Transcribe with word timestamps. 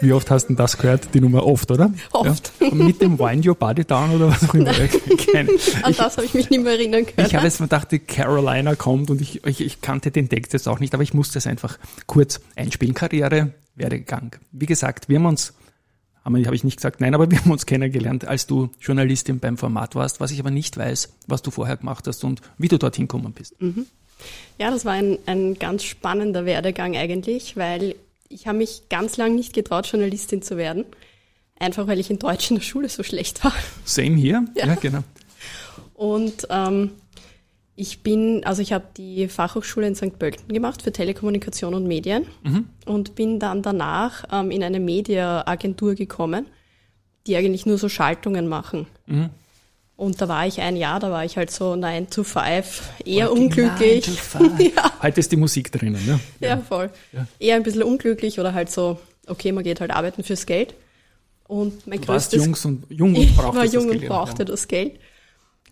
Wie 0.00 0.12
oft 0.12 0.30
hast 0.30 0.44
du 0.44 0.48
denn 0.48 0.56
das 0.56 0.78
gehört? 0.78 1.08
Die 1.14 1.20
Nummer 1.20 1.44
oft, 1.46 1.70
oder? 1.70 1.92
Oft. 2.12 2.52
Ja. 2.60 2.70
Mit 2.74 3.00
dem 3.02 3.18
Wind 3.18 3.46
Your 3.46 3.54
Body 3.54 3.84
Down 3.84 4.10
oder 4.14 4.28
was 4.28 4.48
auch 4.48 4.54
immer. 4.54 4.72
Keine- 4.72 5.50
An 5.82 5.94
das 5.96 6.16
habe 6.16 6.24
ich 6.24 6.34
mich 6.34 6.48
nicht 6.50 6.62
mehr 6.62 6.72
erinnern 6.72 7.04
können. 7.06 7.26
ich 7.26 7.34
habe 7.34 7.44
jetzt 7.46 7.58
gedacht, 7.58 7.90
die 7.92 7.98
Carolina 7.98 8.74
kommt 8.74 9.10
und 9.10 9.20
ich, 9.20 9.44
ich, 9.44 9.60
ich 9.60 9.80
kannte 9.80 10.10
den 10.10 10.28
Text 10.28 10.52
jetzt 10.52 10.68
auch 10.68 10.80
nicht, 10.80 10.94
aber 10.94 11.02
ich 11.02 11.12
musste 11.14 11.38
es 11.38 11.46
einfach 11.46 11.78
kurz 12.06 12.40
einspielen. 12.56 12.94
Karriere, 12.94 13.52
Werdegang. 13.76 14.36
Wie 14.52 14.66
gesagt, 14.66 15.08
wir 15.08 15.18
haben 15.18 15.26
uns, 15.26 15.52
habe 16.24 16.54
ich 16.54 16.64
nicht 16.64 16.76
gesagt, 16.76 17.00
nein, 17.00 17.14
aber 17.14 17.30
wir 17.30 17.38
haben 17.40 17.50
uns 17.50 17.66
kennengelernt, 17.66 18.26
als 18.26 18.46
du 18.46 18.70
Journalistin 18.80 19.38
beim 19.38 19.56
Format 19.58 19.94
warst, 19.94 20.20
was 20.20 20.30
ich 20.30 20.40
aber 20.40 20.50
nicht 20.50 20.76
weiß, 20.76 21.12
was 21.26 21.42
du 21.42 21.50
vorher 21.50 21.76
gemacht 21.76 22.06
hast 22.06 22.24
und 22.24 22.40
wie 22.58 22.68
du 22.68 22.78
dorthin 22.78 23.06
gekommen 23.08 23.32
bist. 23.32 23.54
Ja, 24.58 24.70
das 24.70 24.84
war 24.84 24.92
ein, 24.92 25.18
ein 25.26 25.58
ganz 25.58 25.82
spannender 25.84 26.44
Werdegang 26.44 26.96
eigentlich, 26.96 27.56
weil 27.56 27.94
ich 28.30 28.46
habe 28.46 28.58
mich 28.58 28.88
ganz 28.88 29.16
lang 29.16 29.34
nicht 29.34 29.52
getraut, 29.52 29.86
Journalistin 29.86 30.40
zu 30.40 30.56
werden. 30.56 30.86
Einfach 31.58 31.86
weil 31.86 32.00
ich 32.00 32.10
in 32.10 32.18
Deutsch 32.18 32.50
in 32.50 32.56
der 32.56 32.62
Schule 32.62 32.88
so 32.88 33.02
schlecht 33.02 33.44
war. 33.44 33.52
Same 33.84 34.16
hier? 34.16 34.46
Ja. 34.56 34.66
ja 34.68 34.74
genau. 34.76 35.00
Und 35.92 36.46
ähm, 36.48 36.92
ich 37.76 38.02
bin, 38.02 38.42
also 38.44 38.62
ich 38.62 38.72
habe 38.72 38.86
die 38.96 39.28
Fachhochschule 39.28 39.86
in 39.86 39.94
St. 39.94 40.18
Pölten 40.18 40.48
gemacht 40.48 40.80
für 40.80 40.92
Telekommunikation 40.92 41.74
und 41.74 41.86
Medien 41.86 42.26
und 42.86 43.14
bin 43.14 43.38
dann 43.38 43.62
danach 43.62 44.24
ähm, 44.32 44.50
in 44.50 44.62
eine 44.62 44.80
Mediaagentur 44.80 45.94
gekommen, 45.94 46.46
die 47.26 47.36
eigentlich 47.36 47.66
nur 47.66 47.76
so 47.76 47.88
Schaltungen 47.90 48.48
machen. 48.48 48.86
Und 50.00 50.18
da 50.22 50.28
war 50.28 50.46
ich 50.46 50.62
ein 50.62 50.76
Jahr, 50.76 50.98
da 50.98 51.10
war 51.10 51.26
ich 51.26 51.36
halt 51.36 51.50
so 51.50 51.76
9 51.76 52.08
to 52.08 52.24
5, 52.24 52.82
eher 53.04 53.30
unglücklich. 53.30 54.06
Nine 54.06 54.16
to 54.16 54.22
five. 54.22 54.60
ja, 54.74 54.92
Heute 55.02 55.20
ist 55.20 55.30
die 55.30 55.36
Musik 55.36 55.70
drinnen, 55.72 56.02
ne? 56.06 56.18
ja, 56.40 56.56
voll. 56.56 56.88
Ja. 57.12 57.26
Eher 57.38 57.56
ein 57.56 57.62
bisschen 57.62 57.82
unglücklich 57.82 58.40
oder 58.40 58.54
halt 58.54 58.70
so, 58.70 58.98
okay, 59.26 59.52
man 59.52 59.62
geht 59.62 59.78
halt 59.78 59.90
arbeiten 59.90 60.24
fürs 60.24 60.46
Geld. 60.46 60.72
Und 61.46 61.86
mein 61.86 62.00
Du 62.00 62.08
warst 62.08 62.30
größtes 62.30 62.46
Jungs 62.46 62.64
und, 62.64 62.86
jung 62.88 63.14
und 63.14 63.22
ich 63.24 63.36
brauchtest 63.36 63.56
war 63.56 63.64
das 63.64 63.74
jung 63.74 63.84
und 63.84 63.90
Geld, 63.90 64.02
ja. 64.04 64.08
brauchte 64.08 64.44
das 64.46 64.68
Geld. 64.68 64.98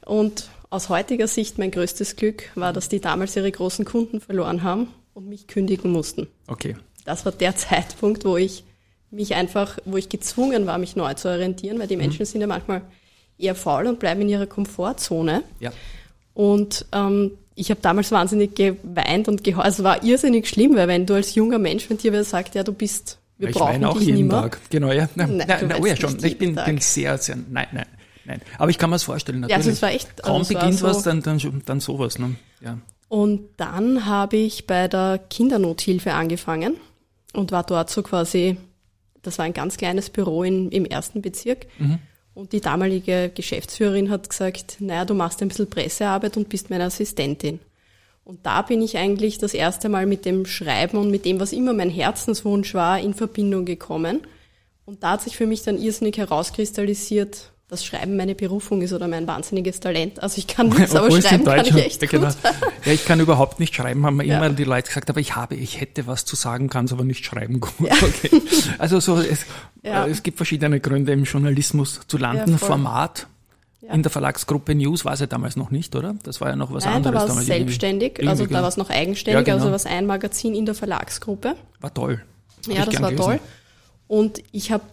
Und 0.05 0.51
aus 0.69 0.91
heutiger 0.91 1.27
Sicht 1.27 1.57
mein 1.57 1.71
größtes 1.71 2.17
Glück 2.17 2.51
war, 2.55 2.75
dass 2.75 2.91
die 2.91 3.01
damals 3.01 3.35
ihre 3.35 3.51
großen 3.51 3.87
Kunden 3.87 4.21
verloren 4.21 4.63
haben 4.63 4.89
und 5.15 5.27
mich 5.27 5.47
kündigen 5.47 5.91
mussten. 5.91 6.27
Okay. 6.49 6.77
Das 7.07 7.25
war 7.25 7.33
der 7.33 7.57
Zeitpunkt, 7.57 8.27
wo 8.27 8.37
ich 8.37 8.65
mich 9.11 9.35
einfach, 9.35 9.79
wo 9.87 9.97
ich 9.97 10.11
gezwungen 10.11 10.67
war, 10.67 10.77
mich 10.77 10.97
neu 10.97 11.15
zu 11.15 11.29
orientieren, 11.31 11.79
weil 11.79 11.87
die 11.87 11.97
Mhm. 11.97 12.03
Menschen 12.03 12.27
sind 12.27 12.43
ja 12.43 12.47
manchmal 12.47 12.83
eher 13.39 13.55
faul 13.55 13.87
und 13.87 13.99
bleiben 13.99 14.21
in 14.23 14.29
ihrer 14.29 14.47
Komfortzone. 14.47 15.43
Ja. 15.61 15.71
Und 16.35 16.87
ähm, 16.93 17.33
ich 17.55 17.71
habe 17.71 17.81
damals 17.81 18.11
wahnsinnig 18.13 18.55
geweint 18.55 19.27
und 19.29 19.43
geheult. 19.43 19.65
Also 19.65 19.83
es 19.83 19.85
war 19.85 20.05
irrsinnig 20.05 20.49
schlimm, 20.49 20.77
weil 20.77 20.87
wenn 20.89 21.07
du 21.07 21.15
als 21.15 21.35
junger 21.35 21.59
Mensch, 21.59 21.89
wenn 21.91 21.99
dir 21.99 22.13
wer 22.13 22.25
sagt, 22.25 22.55
ja, 22.55 22.63
du 22.63 22.73
bist, 22.73 23.19
wir 23.39 23.49
ich 23.49 23.55
brauchen 23.57 23.75
weine 23.75 23.89
auch 23.89 23.99
dich 23.99 24.07
jeden 24.07 24.19
nimmer. 24.19 24.43
Tag. 24.43 24.61
Genau, 24.71 24.93
ja. 24.93 25.09
Nein, 25.15 25.37
Nein, 25.37 25.47
nein, 25.49 25.67
nein, 25.69 25.83
oh 25.83 25.87
ja, 25.87 25.97
schon. 25.97 26.23
Ich 26.25 26.39
bin, 26.39 26.55
bin 26.55 26.79
sehr, 26.81 27.19
sehr, 27.19 27.37
nein, 27.37 27.67
nein, 27.73 27.87
nein. 28.25 28.41
Aber 28.59 28.71
ich 28.71 28.79
kann 28.79 28.91
mir 28.91 28.97
es 28.97 29.03
vorstellen, 29.03 29.39
Ja, 29.39 29.57
natürlich. 29.57 29.57
also 29.67 29.71
es 29.71 29.83
war 29.83 29.91
echt- 29.91 30.25
also 30.25 30.33
Kaum 30.33 30.55
war 30.55 30.61
beginnt 30.63 30.79
so- 30.81 30.87
was, 30.87 31.03
dann, 31.03 31.23
dann, 31.23 31.63
dann 31.67 31.81
sowas, 31.81 32.19
ne? 32.19 32.37
Ja. 32.61 32.79
Und 33.09 33.41
dann 33.57 34.05
habe 34.07 34.37
ich 34.37 34.67
bei 34.67 34.87
der 34.87 35.19
Kindernothilfe 35.31 36.13
angefangen 36.13 36.77
und 37.33 37.51
war 37.53 37.65
dort 37.65 37.91
so 37.91 38.03
quasi, 38.03 38.57
das 39.23 39.39
war 39.39 39.47
ein 39.47 39.55
ganz 39.55 39.77
kleines 39.79 40.11
Büro 40.11 40.43
in, 40.45 40.71
im 40.71 40.85
ersten 40.85 41.23
Bezirk. 41.23 41.67
Und 42.39 42.53
die 42.53 42.61
damalige 42.61 43.33
Geschäftsführerin 43.35 44.11
hat 44.11 44.31
gesagt, 44.31 44.77
naja, 44.79 45.05
du 45.05 45.13
machst 45.13 45.43
ein 45.43 45.49
bisschen 45.49 45.69
Pressearbeit 45.69 46.37
und 46.37 46.49
bist 46.49 46.71
meine 46.71 46.85
Assistentin. 46.85 47.59
Und 48.23 48.47
da 48.47 48.63
bin 48.63 48.81
ich 48.81 48.97
eigentlich 48.97 49.39
das 49.39 49.55
erste 49.55 49.89
Mal 49.89 50.07
mit 50.07 50.25
dem 50.25 50.47
Schreiben 50.47 50.99
und 50.99 51.11
mit 51.11 51.25
dem, 51.25 51.41
was 51.41 51.53
immer 51.53 51.73
mein 51.73 51.91
Herzenswunsch 51.91 52.75
war, 52.75 53.01
in 53.01 53.13
Verbindung 53.13 53.65
gekommen. 53.65 54.21
Und 54.85 55.03
da 55.03 55.15
hat 55.15 55.23
sich 55.23 55.37
für 55.37 55.49
mich 55.49 55.63
dann 55.63 55.83
irrsinnig 55.83 56.17
herauskristallisiert, 56.17 57.51
dass 57.69 57.85
Schreiben 57.85 58.17
meine 58.17 58.35
Berufung 58.35 58.81
ist 58.81 58.95
oder 58.95 59.09
mein 59.09 59.27
wahnsinniges 59.27 59.79
Talent. 59.81 60.23
Also 60.23 60.39
ich 60.39 60.47
kann 60.47 60.69
nichts, 60.71 60.95
aber 60.95 61.11
schreiben 61.21 61.45
kann 61.45 61.67
ich 61.67 61.75
echt 61.75 62.01
ja, 62.03 62.09
genau. 62.09 62.29
gut. 62.29 62.37
ja, 62.87 62.93
ich 62.93 63.05
kann 63.05 63.21
überhaupt 63.21 63.61
nicht 63.61 63.75
schreiben, 63.75 64.07
haben 64.07 64.17
mir 64.17 64.25
Ja. 64.25 64.39
immer 64.39 64.49
die 64.51 64.65
Leute 64.65 64.89
gesagt, 64.89 65.11
aber 65.11 65.21
ich 65.21 65.37
habe, 65.37 65.55
ich 65.55 65.79
hätte 65.81 66.07
was 66.07 66.25
zu 66.25 66.35
sagen, 66.35 66.71
kann 66.71 66.87
es 66.87 66.93
aber 66.93 67.05
nicht 67.05 67.25
schreiben 67.25 67.61
gut. 67.61 67.73
Okay. 67.81 68.43
Also 68.79 69.01
so, 69.01 69.19
es, 69.19 69.45
Ja. 69.83 70.07
äh, 70.07 70.11
es 70.11 70.23
gibt 70.23 70.39
verschiedene 70.39 70.81
Gründe 70.81 71.13
im 71.13 71.25
Journalismus 71.25 72.01
zu 72.09 72.17
landen. 72.17 72.53
Ja. 72.53 72.59
Format 72.59 73.27
Ja. 73.83 73.93
in 73.93 74.03
der 74.03 74.11
Verlagsgruppe 74.11 74.75
News 74.75 75.05
war 75.05 75.13
es 75.13 75.21
ja 75.21 75.27
damals 75.27 75.57
noch 75.57 75.71
nicht, 75.71 75.95
oder? 75.95 76.15
Das 76.23 76.41
war 76.41 76.49
ja 76.49 76.57
noch 76.57 76.73
was 76.73 76.85
Nein, 76.87 77.03
da 77.03 77.11
anderes 77.11 77.29
war 77.31 77.39
es 77.39 77.47
selbstständig, 77.47 78.13
Irgendwie, 78.19 78.29
also 78.29 78.47
da 78.47 78.63
war 78.63 78.69
es 78.69 78.77
noch 78.79 78.89
eigenständig, 78.89 79.35
Ja, 79.35 79.43
genau. 79.43 79.57
also 79.57 79.69
war 79.69 79.77
es 79.77 79.85
ein 79.87 80.07
Magazin 80.07 80.55
in 80.55 80.65
der 80.65 80.75
Verlagsgruppe. 80.75 81.55
War 81.81 81.93
toll. 81.93 82.23
Hab 82.67 82.75
ja, 82.75 82.87
das 82.87 83.03
war 83.03 83.15
toll. 83.15 83.41
Und 84.07 84.43
ich 84.53 84.73
habe 84.73 84.85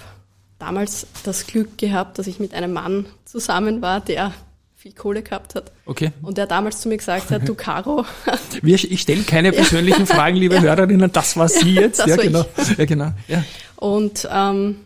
damals 0.65 1.05
das 1.23 1.45
Glück 1.45 1.77
gehabt, 1.77 2.17
dass 2.17 2.25
ich 2.27 2.39
mit 2.39 2.53
einem 2.53 2.73
Mann 2.73 3.05
zusammen 3.25 3.81
war, 3.83 3.99
der 4.01 4.33
viel 4.75 4.93
Kohle 4.93 5.21
gehabt 5.21 5.53
hat. 5.55 5.71
Okay. 5.85 6.11
Und 6.23 6.37
der 6.37 6.47
damals 6.47 6.81
zu 6.81 6.89
mir 6.89 6.97
gesagt 6.97 7.29
hat, 7.29 7.47
du 7.47 7.53
Caro, 7.55 8.03
Wir, 8.61 8.75
ich 8.75 9.01
stelle 9.01 9.23
keine 9.23 9.51
persönlichen 9.51 10.05
Fragen, 10.07 10.37
liebe 10.37 10.59
Hörerinnen, 10.67 11.11
das 11.11 11.37
war 11.37 11.49
sie 11.49 11.75
jetzt. 11.75 11.99
das 11.99 12.07
ja, 12.07 12.15
genau. 12.17 12.45
Ja, 12.77 12.85
genau. 12.85 13.11
Ja. 13.27 13.43
und 13.77 14.27
ähm, 14.31 14.77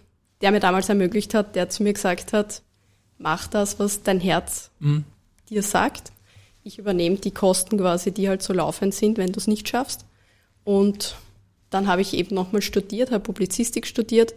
der 0.42 0.52
mir 0.52 0.60
damals 0.60 0.90
ermöglicht 0.90 1.34
hat, 1.34 1.56
der 1.56 1.70
zu 1.70 1.84
mir 1.84 1.94
gesagt 1.94 2.34
hat, 2.34 2.62
mach 3.18 3.48
das, 3.48 3.80
was 3.80 4.04
dein 4.04 4.20
Herz 4.20 4.72
Mhm. 4.80 5.04
dir 5.50 5.64
sagt. 5.64 6.12
Ich 6.64 6.78
übernehme 6.78 7.18
die 7.18 7.32
Kosten 7.32 7.78
quasi, 7.78 8.12
die 8.12 8.28
halt 8.30 8.42
so 8.44 8.54
laufend 8.54 8.94
sind, 8.94 9.18
wenn 9.18 9.32
du 9.32 9.40
es 9.40 9.48
nicht 9.48 9.68
schaffst. 9.68 10.06
Und 10.66 11.16
dann 11.70 11.88
habe 11.88 12.02
ich 12.02 12.14
eben 12.14 12.36
nochmal 12.36 12.62
studiert, 12.62 13.12
habe 13.12 13.24
Publizistik 13.24 13.88
studiert 13.88 14.34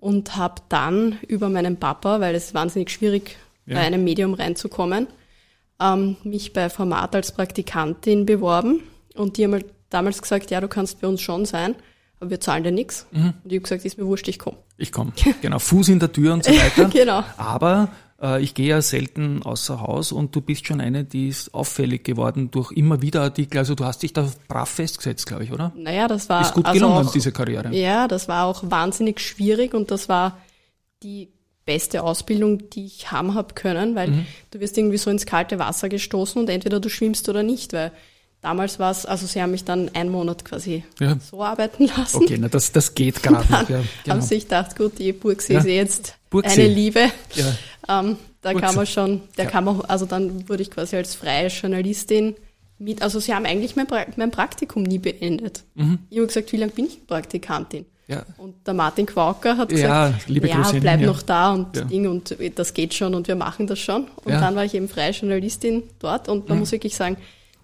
und 0.00 0.36
habe 0.36 0.62
dann 0.68 1.18
über 1.28 1.48
meinen 1.48 1.76
Papa, 1.76 2.20
weil 2.20 2.34
es 2.34 2.54
wahnsinnig 2.54 2.90
schwierig, 2.90 3.36
Ja. 3.66 3.76
bei 3.76 3.82
einem 3.82 4.02
Medium 4.02 4.34
reinzukommen, 4.34 5.06
ähm, 5.80 6.16
mich 6.24 6.52
bei 6.52 6.68
Format 6.70 7.14
als 7.14 7.32
Praktikantin 7.32 8.26
beworben. 8.26 8.82
Und 9.14 9.36
die 9.36 9.44
haben 9.44 9.52
halt 9.52 9.66
damals 9.90 10.20
gesagt, 10.20 10.50
ja, 10.50 10.60
du 10.60 10.68
kannst 10.68 11.00
bei 11.00 11.06
uns 11.08 11.20
schon 11.20 11.44
sein, 11.44 11.74
aber 12.18 12.30
wir 12.30 12.40
zahlen 12.40 12.64
dir 12.64 12.72
nichts. 12.72 13.06
Mhm. 13.12 13.34
Und 13.44 13.46
ich 13.46 13.52
habe 13.52 13.60
gesagt, 13.60 13.84
ist 13.84 13.98
mir 13.98 14.06
wurscht, 14.06 14.26
ich 14.28 14.38
komme. 14.38 14.56
Ich 14.78 14.90
komme. 14.92 15.12
Genau, 15.42 15.58
Fuß 15.58 15.88
in 15.90 15.98
der 16.00 16.10
Tür 16.12 16.32
und 16.34 16.44
so 16.44 16.50
weiter. 16.52 16.84
Genau. 16.92 17.22
Aber 17.36 17.88
ich 18.40 18.54
gehe 18.54 18.68
ja 18.68 18.82
selten 18.82 19.42
außer 19.42 19.80
Haus 19.80 20.12
und 20.12 20.36
du 20.36 20.40
bist 20.42 20.66
schon 20.66 20.80
eine, 20.80 21.04
die 21.04 21.28
ist 21.28 21.54
auffällig 21.54 22.04
geworden 22.04 22.50
durch 22.50 22.70
immer 22.72 23.00
wieder 23.00 23.22
Artikel. 23.22 23.58
Also 23.58 23.74
du 23.74 23.84
hast 23.84 24.02
dich 24.02 24.12
da 24.12 24.28
brav 24.48 24.68
festgesetzt, 24.68 25.26
glaube 25.26 25.44
ich, 25.44 25.52
oder? 25.52 25.72
Naja, 25.76 26.06
das 26.06 26.28
war 26.28 26.42
Ist 26.42 26.52
gut 26.54 26.66
also 26.66 26.78
gelungen, 26.78 27.06
auch, 27.06 27.12
diese 27.12 27.32
Karriere. 27.32 27.74
Ja, 27.74 28.08
das 28.08 28.28
war 28.28 28.46
auch 28.46 28.62
wahnsinnig 28.70 29.20
schwierig 29.20 29.72
und 29.74 29.90
das 29.90 30.08
war 30.08 30.38
die 31.02 31.28
beste 31.64 32.02
Ausbildung, 32.02 32.68
die 32.70 32.84
ich 32.84 33.10
haben 33.12 33.34
habe 33.34 33.54
können, 33.54 33.94
weil 33.94 34.10
Mhm. 34.10 34.26
du 34.50 34.60
wirst 34.60 34.76
irgendwie 34.76 34.98
so 34.98 35.08
ins 35.10 35.24
kalte 35.24 35.58
Wasser 35.58 35.88
gestoßen 35.88 36.40
und 36.40 36.50
entweder 36.50 36.80
du 36.80 36.88
schwimmst 36.88 37.28
oder 37.28 37.42
nicht, 37.42 37.72
weil 37.72 37.92
damals 38.42 38.78
war 38.78 38.90
es, 38.90 39.06
also 39.06 39.26
sie 39.26 39.40
haben 39.42 39.50
mich 39.50 39.64
dann 39.64 39.90
einen 39.94 40.10
Monat 40.10 40.44
quasi 40.44 40.84
Ja. 40.98 41.16
so 41.18 41.42
arbeiten 41.42 41.86
lassen. 41.96 42.16
Okay, 42.22 42.38
na 42.38 42.48
das, 42.48 42.72
das 42.72 42.94
geht 42.94 43.22
gerade 43.22 43.50
noch. 43.52 43.68
Ja, 43.68 43.78
Haben 43.78 43.88
genau. 44.04 44.20
sie 44.20 44.26
sich 44.28 44.44
gedacht, 44.44 44.76
gut, 44.76 44.98
die 44.98 45.12
Burgsee 45.12 45.54
Ja. 45.54 45.58
ist 45.60 45.66
eh 45.66 45.76
jetzt 45.76 46.14
Burgsee. 46.30 46.64
eine 46.64 46.72
Liebe. 46.74 47.00
Ja. 47.34 48.00
Ähm, 48.00 48.16
da 48.42 48.52
Gut. 48.52 48.62
kann 48.62 48.74
man 48.74 48.86
schon, 48.86 49.20
da 49.36 49.42
Ja. 49.44 49.50
kann 49.50 49.64
man, 49.64 49.80
also 49.82 50.06
dann 50.06 50.48
wurde 50.48 50.62
ich 50.62 50.70
quasi 50.70 50.96
als 50.96 51.14
freie 51.14 51.48
Journalistin 51.48 52.34
mit, 52.78 53.02
also 53.02 53.20
sie 53.20 53.34
haben 53.34 53.44
eigentlich 53.44 53.76
mein, 53.76 53.86
pra 53.86 54.06
mein 54.16 54.30
Praktikum 54.30 54.82
nie 54.82 54.98
beendet. 54.98 55.64
Mhm. 55.74 55.98
Ich 56.08 56.16
habe 56.16 56.26
gesagt, 56.28 56.50
wie 56.52 56.56
lange 56.56 56.72
bin 56.72 56.86
ich 56.86 57.06
Praktikantin? 57.06 57.84
Ja. 58.08 58.24
Und 58.38 58.66
der 58.66 58.74
Martin 58.74 59.04
Quauker 59.06 59.56
hat 59.58 59.70
Ja, 59.70 59.76
gesagt, 59.76 60.28
ja, 60.30 60.70
hin, 60.72 60.80
bleib 60.80 61.00
ja. 61.00 61.06
noch 61.06 61.22
da 61.22 61.52
und 61.52 61.76
Ja. 61.76 61.84
Ding 61.84 62.08
und 62.08 62.34
das 62.56 62.72
geht 62.74 62.94
schon 62.94 63.14
und 63.14 63.28
wir 63.28 63.36
machen 63.36 63.66
das 63.66 63.78
schon. 63.78 64.06
Und 64.24 64.32
Ja. 64.32 64.40
dann 64.40 64.56
war 64.56 64.64
ich 64.64 64.74
eben 64.74 64.88
freie 64.88 65.12
Journalistin 65.12 65.82
dort 66.00 66.28
und 66.28 66.48
man 66.48 66.58
muss 66.58 66.72
wirklich 66.72 66.96
sagen, 66.96 67.18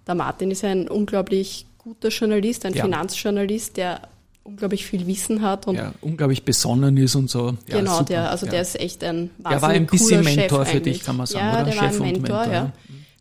der 0.07 0.15
Martin 0.15 0.51
ist 0.51 0.65
ein 0.65 0.89
unglaublich 0.89 1.67
guter 1.79 2.09
Journalist, 2.09 2.65
ein 2.67 2.75
Ja. 2.75 2.85
Finanzjournalist, 2.85 3.77
der 3.77 4.01
unglaublich 4.45 4.87
viel 4.87 5.07
Wissen 5.07 5.43
hat 5.43 5.67
und 5.67 5.75
ja, 5.77 5.93
unglaublich 6.01 6.45
besonnen 6.45 6.97
ist 6.97 7.17
und 7.17 7.29
so. 7.29 7.57
Ja, 7.69 7.79
genau, 7.79 7.93
super. 7.99 8.05
der, 8.05 8.31
also 8.31 8.47
der 8.47 8.63
ist 8.63 8.79
echt 8.79 9.03
ein 9.03 9.31
Der 9.39 9.45
war 9.45 9.53
ein 9.55 9.63
wahnsinnig 9.63 9.91
bisschen 9.91 10.23
Mentor 10.25 10.65
Chef 10.65 10.73
für 10.75 10.81
dich, 10.81 10.93
eigentlich. 10.95 11.05
kann 11.05 11.17
man 11.17 11.27
sagen, 11.27 11.45
Ja, 11.47 11.53
oder? 11.55 11.65
der 11.65 11.77
war 11.77 11.83
Chef 11.91 11.95
ein 12.01 12.01
und 12.01 12.13
Mentor, 12.23 12.39
Mentor, 12.39 12.53
ja. 12.55 12.73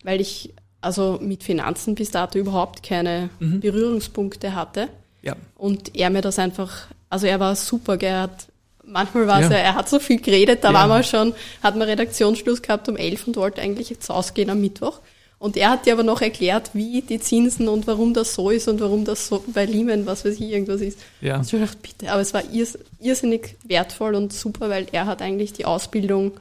Weil 0.03 0.21
ich 0.21 0.53
also 0.81 1.17
mit 1.19 1.43
Finanzen 1.43 1.95
bis 1.95 2.11
dato 2.11 2.37
überhaupt 2.37 2.83
keine 2.83 3.29
Mhm. 3.39 3.59
Berührungspunkte 3.59 4.53
hatte. 4.55 4.87
ja. 5.23 5.35
Und 5.55 5.95
er 5.95 6.11
mir 6.11 6.21
das 6.21 6.37
einfach, 6.37 6.85
also 7.09 7.25
er 7.25 7.39
war 7.39 7.55
super, 7.55 7.99
er 7.99 8.21
hat, 8.21 8.47
manchmal 8.83 9.25
war 9.25 9.39
es 9.41 9.49
Ja. 9.49 9.53
ja, 9.57 9.63
er 9.63 9.75
hat 9.75 9.89
so 9.89 9.97
viel 9.97 10.21
geredet, 10.21 10.63
da 10.63 10.67
Ja. 10.69 10.73
waren 10.75 10.89
wir 10.89 11.01
schon, 11.01 11.33
hat 11.63 11.75
man 11.75 11.87
Redaktionsschluss 11.87 12.61
gehabt 12.61 12.87
um 12.87 12.97
elf 12.97 13.25
und 13.25 13.35
wollte 13.35 13.61
eigentlich 13.61 13.89
jetzt 13.89 14.11
ausgehen 14.11 14.51
am 14.51 14.61
Mittwoch. 14.61 14.99
Und 15.45 15.55
er 15.57 15.69
hat 15.69 15.85
dir 15.85 15.93
aber 15.93 16.01
noch 16.03 16.21
erklärt, 16.21 16.71
wie 16.73 17.01
die 17.03 17.19
Zinsen 17.19 17.67
und 17.67 17.85
warum 17.85 18.15
das 18.15 18.33
so 18.33 18.49
ist 18.49 18.67
und 18.67 18.79
warum 18.79 19.05
das 19.05 19.27
so 19.27 19.43
bei 19.53 19.65
Lehman, 19.65 20.07
was 20.07 20.25
weiß 20.25 20.33
ich, 20.35 20.41
irgendwas 20.41 20.81
ist. 20.81 20.97
Ja. 21.21 21.39
Ich 21.41 21.53
hab 21.53 21.59
gedacht, 21.59 21.81
bitte, 21.83 22.11
aber 22.11 22.21
es 22.21 22.33
war 22.33 22.43
irrs 22.51 22.79
irrsinnig 22.99 23.55
wertvoll 23.63 24.15
und 24.15 24.33
super, 24.33 24.69
weil 24.69 24.87
er 24.91 25.05
hat 25.05 25.21
eigentlich 25.21 25.53
die 25.53 25.65
Ausbildung 25.65 26.31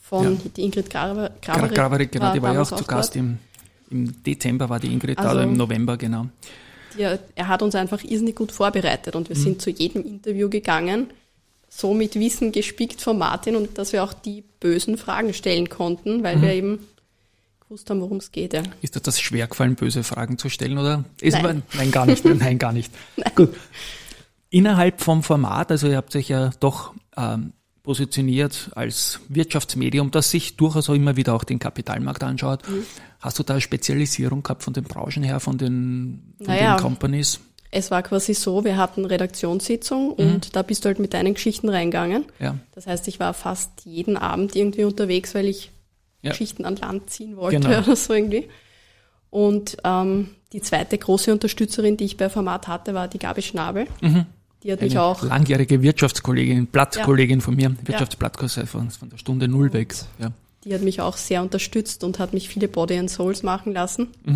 von 0.00 0.24
Ja. 0.24 0.40
die 0.56 0.62
Ingrid 0.62 0.90
Graber, 0.90 1.30
Gra- 1.40 1.52
Graberik, 1.52 1.74
Graberik, 1.74 2.12
genau, 2.12 2.32
die 2.32 2.42
war 2.42 2.52
ja 2.52 2.62
auch 2.62 2.72
zu. 2.76 2.82
Gast 2.84 3.14
im, 3.14 3.38
im 3.90 4.22
Dezember 4.24 4.68
war 4.68 4.80
die 4.80 4.92
Ingrid 4.92 5.16
da, 5.18 5.22
Also- 5.22 5.36
oder 5.36 5.44
im 5.44 5.52
November, 5.56 5.96
genau. 5.96 6.26
Die, 6.98 7.02
er 7.02 7.46
hat 7.46 7.62
uns 7.62 7.76
einfach 7.76 8.02
irrsinnig 8.02 8.34
gut 8.34 8.50
vorbereitet 8.50 9.14
und 9.14 9.28
wir 9.28 9.36
Mhm. 9.36 9.40
sind 9.40 9.62
zu 9.62 9.70
jedem 9.70 10.04
Interview 10.04 10.48
gegangen, 10.48 11.06
so 11.68 11.94
mit 11.94 12.16
Wissen 12.16 12.50
gespickt 12.50 13.00
von 13.00 13.16
Martin 13.18 13.54
und 13.54 13.78
dass 13.78 13.92
wir 13.92 14.02
auch 14.02 14.12
die 14.12 14.42
bösen 14.58 14.98
Fragen 14.98 15.32
stellen 15.32 15.68
konnten, 15.68 16.24
weil 16.24 16.38
Mhm. 16.38 16.42
wir 16.42 16.52
eben 16.54 16.78
gewusst 17.70 17.88
haben, 17.88 18.00
worum 18.00 18.16
es 18.16 18.32
geht. 18.32 18.52
Ja. 18.52 18.62
Ist 18.82 19.06
das 19.06 19.20
schwer 19.20 19.46
gefallen, 19.46 19.76
böse 19.76 20.02
Fragen 20.02 20.38
zu 20.38 20.48
stellen, 20.48 20.76
oder? 20.76 21.04
Ist 21.20 21.34
Nein. 21.34 21.44
aber- 21.44 21.62
nein, 21.78 21.90
gar 21.92 22.04
nicht. 22.04 22.24
Nein, 22.24 22.58
gar 22.58 22.72
nicht. 22.72 22.92
Gut. 23.36 23.54
Innerhalb 24.50 25.00
vom 25.00 25.22
Format, 25.22 25.70
also 25.70 25.86
ihr 25.88 25.96
habt 25.96 26.14
euch 26.16 26.28
ja 26.28 26.50
doch 26.58 26.92
ähm, 27.16 27.52
positioniert 27.84 28.70
als 28.74 29.20
Wirtschaftsmedium, 29.28 30.10
das 30.10 30.30
sich 30.32 30.56
durchaus 30.56 30.90
auch 30.90 30.94
immer 30.94 31.14
wieder 31.16 31.32
auch 31.34 31.44
den 31.44 31.60
Kapitalmarkt 31.60 32.24
anschaut. 32.24 32.68
Mhm. 32.68 32.82
Hast 33.20 33.38
du 33.38 33.44
da 33.44 33.54
eine 33.54 33.60
Spezialisierung 33.60 34.42
gehabt 34.42 34.64
von 34.64 34.72
den 34.72 34.82
Branchen 34.84 35.22
her, 35.22 35.38
von 35.38 35.56
den, 35.56 36.34
von 36.38 36.48
Naja. 36.48 36.74
den 36.76 36.82
Companies? 36.82 37.38
Es 37.70 37.92
war 37.92 38.02
quasi 38.02 38.34
so, 38.34 38.64
wir 38.64 38.76
hatten 38.76 39.04
Redaktionssitzung 39.04 40.08
Mhm. 40.08 40.14
und 40.18 40.56
da 40.56 40.62
bist 40.62 40.84
du 40.84 40.88
halt 40.88 40.98
mit 40.98 41.14
deinen 41.14 41.34
Geschichten 41.34 41.68
reingegangen. 41.68 42.24
Ja. 42.40 42.56
Das 42.72 42.88
heißt, 42.88 43.06
ich 43.06 43.20
war 43.20 43.32
fast 43.32 43.70
jeden 43.84 44.16
Abend 44.16 44.56
irgendwie 44.56 44.82
unterwegs, 44.82 45.36
weil 45.36 45.46
ich 45.46 45.70
Ja. 46.22 46.30
Geschichten 46.30 46.64
an 46.64 46.76
Land 46.76 47.10
ziehen 47.10 47.36
wollte 47.36 47.60
Genau. 47.60 47.78
oder 47.80 47.96
so 47.96 48.12
irgendwie. 48.12 48.48
Und 49.30 49.76
ähm, 49.84 50.30
die 50.52 50.60
zweite 50.60 50.98
große 50.98 51.32
Unterstützerin, 51.32 51.96
die 51.96 52.04
ich 52.04 52.16
bei 52.16 52.28
Format 52.28 52.66
hatte, 52.68 52.94
war 52.94 53.08
die 53.08 53.18
Gabi 53.18 53.42
Schnabel. 53.42 53.86
Die 54.62 54.72
hat 54.72 54.80
mich 54.82 54.92
Mhm. 54.92 54.98
Eine 54.98 55.02
auch 55.02 55.22
langjährige 55.22 55.80
Wirtschaftskollegin, 55.82 56.66
Blattkollegin 56.66 57.40
von 57.40 57.54
mir, 57.56 57.74
Wirtschaftsblattkurs 57.84 58.60
von, 58.66 58.90
von 58.90 59.08
der 59.08 59.16
Stunde 59.18 59.48
Null 59.48 59.72
weg. 59.72 59.94
Ja. 60.18 60.32
Die 60.64 60.74
hat 60.74 60.82
mich 60.82 61.00
auch 61.00 61.16
sehr 61.16 61.40
unterstützt 61.40 62.04
und 62.04 62.18
hat 62.18 62.34
mich 62.34 62.48
viele 62.48 62.68
Body 62.68 62.98
and 62.98 63.08
Souls 63.08 63.42
machen 63.42 63.72
lassen. 63.72 64.08
Da 64.26 64.32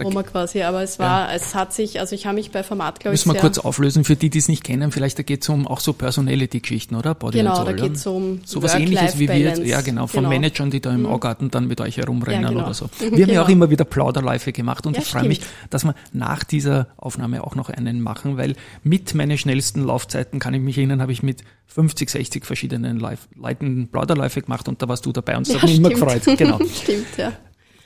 Wo 0.00 0.10
man 0.10 0.24
quasi, 0.24 0.62
aber 0.62 0.82
es 0.82 0.98
war, 0.98 1.32
es 1.34 1.54
hat 1.54 1.72
sich, 1.72 1.98
also 2.00 2.14
ich 2.14 2.26
habe 2.26 2.36
mich 2.36 2.50
bei 2.52 2.62
Format, 2.62 3.00
glaube 3.00 3.14
ich, 3.14 3.26
Müssen 3.26 3.34
wir 3.36 3.40
kurz 3.40 3.58
auflösen, 3.58 4.04
für 4.04 4.14
die, 4.16 4.30
die 4.30 4.38
es 4.38 4.48
nicht 4.48 4.62
kennen, 4.64 4.92
vielleicht 4.92 5.18
da 5.18 5.22
geht 5.24 5.42
es 5.42 5.48
um 5.48 5.66
auch 5.66 5.80
so 5.80 5.92
Personality-Geschichten, 5.92 6.94
oder? 6.94 7.14
Body 7.14 7.38
Genau, 7.38 7.64
da 7.64 7.70
ja? 7.70 7.76
geht's 7.76 8.06
um 8.06 8.40
so 8.44 8.62
was 8.62 8.74
ähnliches 8.74 9.18
wie 9.18 9.28
wir 9.28 9.36
jetzt, 9.38 9.62
ja 9.64 9.80
genau, 9.80 10.06
von 10.06 10.18
Genau. 10.24 10.28
Managern, 10.30 10.70
die 10.70 10.80
da 10.80 10.92
im 10.94 11.06
Augarten 11.06 11.50
dann 11.50 11.66
mit 11.66 11.80
euch 11.80 11.96
herumrennen 11.96 12.42
Ja, 12.42 12.48
genau. 12.50 12.62
oder 12.64 12.74
so. 12.74 12.88
Wir 13.00 13.26
haben 13.26 13.32
ja 13.32 13.42
auch 13.42 13.46
Genau. 13.46 13.56
immer 13.64 13.70
wieder 13.70 13.84
Plauderläufe 13.84 14.52
gemacht 14.52 14.86
und 14.86 14.94
Ja, 14.96 15.02
ich 15.02 15.08
freue 15.08 15.26
mich, 15.28 15.40
dass 15.70 15.84
wir 15.84 15.94
nach 16.12 16.44
dieser 16.44 16.88
Aufnahme 16.96 17.42
auch 17.44 17.54
noch 17.54 17.68
einen 17.70 18.00
machen, 18.00 18.36
weil 18.36 18.54
mit 18.82 19.14
meinen 19.14 19.36
schnellsten 19.38 19.82
Laufzeiten, 19.84 20.38
kann 20.38 20.54
ich 20.54 20.60
mich 20.60 20.76
erinnern, 20.78 21.00
habe 21.02 21.12
ich 21.12 21.22
mit 21.22 21.42
50, 21.66 22.08
60 22.10 22.46
verschiedenen 22.46 22.98
Live 22.98 23.28
Leuten 23.34 23.88
Plauderläufe 23.88 24.42
gemacht 24.42 24.68
und 24.68 24.80
da 24.80 24.88
warst 24.88 25.04
du 25.06 25.12
dabei 25.12 25.36
und 25.36 25.46
das 25.46 25.54
Ja, 25.54 25.62
hat 25.62 25.68
mich 25.68 25.78
immer 25.78 25.90
stimmt. 25.90 26.06
gefreut. 26.24 26.38
Genau. 26.38 26.58
Stimmt, 26.82 27.06
ja. 27.16 27.32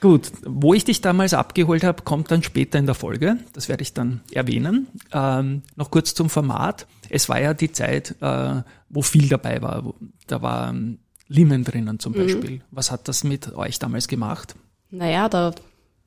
Gut, 0.03 0.33
wo 0.45 0.73
ich 0.73 0.83
dich 0.83 0.99
damals 0.99 1.33
abgeholt 1.33 1.85
habe, 1.85 2.03
kommt 2.03 2.29
dann 2.29 2.43
später 2.43 2.77
in 2.77 2.85
der 2.85 2.93
Folge. 2.93 3.37
Das 3.53 3.69
werde 3.69 3.83
ich 3.83 3.93
dann 3.93 4.19
erwähnen. 4.33 4.87
Ähm, 5.13 5.61
noch 5.77 5.91
kurz 5.91 6.13
zum 6.13 6.29
Format. 6.29 6.87
Es 7.09 7.29
war 7.29 7.39
ja 7.39 7.53
die 7.53 7.71
Zeit, 7.71 8.13
äh, 8.19 8.63
wo 8.89 9.01
viel 9.01 9.29
dabei 9.29 9.61
war. 9.61 9.93
Da 10.27 10.41
war 10.41 10.71
ähm, 10.71 10.99
Lehman 11.29 11.63
drinnen 11.63 11.95
Mhm. 11.95 11.99
zum 11.99 12.11
Beispiel. 12.11 12.59
Was 12.69 12.91
hat 12.91 13.07
das 13.07 13.23
mit 13.23 13.53
euch 13.55 13.79
damals 13.79 14.09
gemacht? 14.09 14.55
Naja, 14.91 15.29
da 15.29 15.55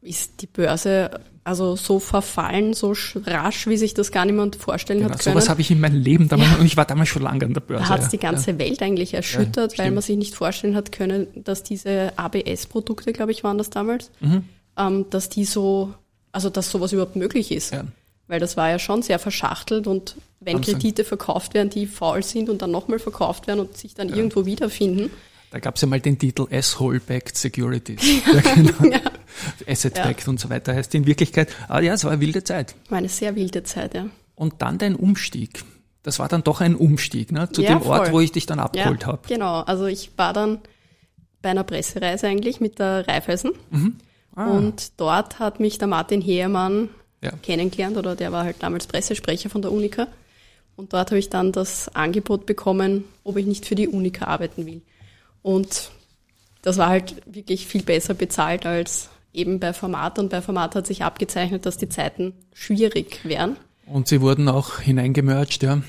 ist 0.06 0.40
die 0.42 0.46
Börse 0.46 1.10
also 1.44 1.76
so 1.76 2.00
verfallen, 2.00 2.74
so 2.74 2.90
sch- 2.90 3.24
rasch, 3.24 3.68
wie 3.68 3.76
sich 3.76 3.94
das 3.94 4.10
gar 4.10 4.24
niemand 4.24 4.56
vorstellen 4.56 4.98
Genau, 5.00 5.12
hat 5.12 5.20
können. 5.22 5.34
sowas 5.34 5.48
habe 5.48 5.60
ich 5.60 5.70
in 5.70 5.78
meinem 5.78 6.00
Leben 6.02 6.28
damals, 6.28 6.58
und 6.58 6.66
ich 6.66 6.76
war 6.76 6.84
damals 6.86 7.08
schon 7.08 7.22
lange 7.22 7.44
an 7.44 7.54
der 7.54 7.60
Börse. 7.60 7.84
Da 7.84 7.88
hat 7.90 7.98
es 8.00 8.06
ja. 8.06 8.10
die 8.10 8.18
ganze 8.18 8.58
Welt 8.58 8.82
eigentlich 8.82 9.14
erschüttert, 9.14 9.76
Ja, 9.78 9.84
weil 9.84 9.92
man 9.92 10.02
sich 10.02 10.16
nicht 10.16 10.34
vorstellen 10.34 10.74
hat 10.74 10.90
können, 10.90 11.28
dass 11.36 11.62
diese 11.62 12.12
ABS-Produkte, 12.18 13.12
glaube 13.12 13.30
ich, 13.30 13.44
waren 13.44 13.58
das 13.58 13.70
damals, 13.70 14.10
Mhm. 14.20 14.42
ähm, 14.76 15.06
dass 15.10 15.28
die 15.28 15.44
so, 15.44 15.94
also 16.32 16.50
dass 16.50 16.68
sowas 16.70 16.92
überhaupt 16.92 17.14
möglich 17.14 17.52
ist. 17.52 17.72
Ja. 17.72 17.84
Weil 18.26 18.40
das 18.40 18.56
war 18.56 18.68
ja 18.70 18.80
schon 18.80 19.02
sehr 19.02 19.20
verschachtelt 19.20 19.86
und 19.86 20.16
wenn 20.40 20.60
sie- 20.64 20.72
Kredite 20.72 21.04
verkauft 21.04 21.54
werden, 21.54 21.70
die 21.70 21.86
faul 21.86 22.24
sind 22.24 22.48
und 22.50 22.60
dann 22.60 22.72
nochmal 22.72 22.98
verkauft 22.98 23.46
werden 23.46 23.60
und 23.60 23.76
sich 23.76 23.94
dann 23.94 24.08
irgendwo 24.08 24.46
wiederfinden. 24.46 25.10
Da 25.52 25.60
gab 25.60 25.76
es 25.76 25.82
ja 25.82 25.86
mal 25.86 26.00
den 26.00 26.18
Titel 26.18 26.48
Asshole-Backed 26.50 27.36
Securities. 27.38 28.00
ja, 28.26 28.40
genau. 28.52 28.98
Asset-Backed 29.66 30.28
und 30.28 30.40
so 30.40 30.50
weiter 30.50 30.74
heißt 30.74 30.94
in 30.94 31.06
Wirklichkeit. 31.06 31.48
Ah 31.68 31.80
ja, 31.80 31.94
es 31.94 32.04
war 32.04 32.12
eine 32.12 32.20
wilde 32.20 32.44
Zeit. 32.44 32.74
War 32.88 32.98
eine 32.98 33.08
sehr 33.08 33.34
wilde 33.36 33.62
Zeit, 33.62 33.94
ja. 33.94 34.06
Und 34.34 34.54
dann 34.62 34.78
dein 34.78 34.94
Umstieg. 34.96 35.64
Das 36.02 36.18
war 36.18 36.28
dann 36.28 36.44
doch 36.44 36.60
ein 36.60 36.76
Umstieg, 36.76 37.32
ne? 37.32 37.50
Zu 37.50 37.62
Ja, 37.62 37.70
dem 37.78 37.82
Ort, 37.82 38.04
voll. 38.06 38.12
wo 38.12 38.20
ich 38.20 38.32
dich 38.32 38.46
dann 38.46 38.60
abgeholt 38.60 39.02
ja, 39.02 39.08
habe. 39.08 39.20
Genau, 39.28 39.60
also 39.62 39.86
ich 39.86 40.10
war 40.16 40.32
dann 40.32 40.58
bei 41.42 41.50
einer 41.50 41.64
Pressereise 41.64 42.26
eigentlich 42.28 42.60
mit 42.60 42.78
der 42.78 43.06
Raiffeisen 43.08 43.52
Ah. 44.34 44.50
und 44.50 44.92
dort 45.00 45.38
hat 45.38 45.60
mich 45.60 45.78
der 45.78 45.88
Martin 45.88 46.20
Heermann 46.20 46.90
Ja. 47.22 47.32
kennengelernt 47.42 47.96
oder 47.96 48.14
der 48.14 48.30
war 48.32 48.44
halt 48.44 48.56
damals 48.60 48.86
Pressesprecher 48.86 49.48
von 49.50 49.62
der 49.62 49.72
Unica 49.72 50.06
und 50.76 50.92
dort 50.92 51.10
habe 51.10 51.18
ich 51.18 51.30
dann 51.30 51.52
das 51.52 51.88
Angebot 51.94 52.44
bekommen, 52.46 53.04
ob 53.24 53.36
ich 53.38 53.46
nicht 53.46 53.64
für 53.66 53.74
die 53.74 53.88
Unica 53.88 54.26
arbeiten 54.26 54.66
will. 54.66 54.82
Und 55.42 55.90
das 56.62 56.76
war 56.78 56.88
halt 56.88 57.14
wirklich 57.26 57.66
viel 57.66 57.82
besser 57.82 58.12
bezahlt 58.14 58.66
als 58.66 59.08
eben 59.32 59.60
bei 59.60 59.72
Format 59.72 60.18
und 60.18 60.30
bei 60.30 60.40
Format 60.42 60.74
hat 60.74 60.86
sich 60.86 61.02
abgezeichnet, 61.04 61.66
dass 61.66 61.76
die 61.76 61.88
Zeiten 61.88 62.32
schwierig 62.54 63.20
wären. 63.24 63.56
Und 63.86 64.08
sie 64.08 64.20
wurden 64.20 64.48
auch 64.48 64.80
hineingemerged, 64.80 65.62
ja. 65.62 65.82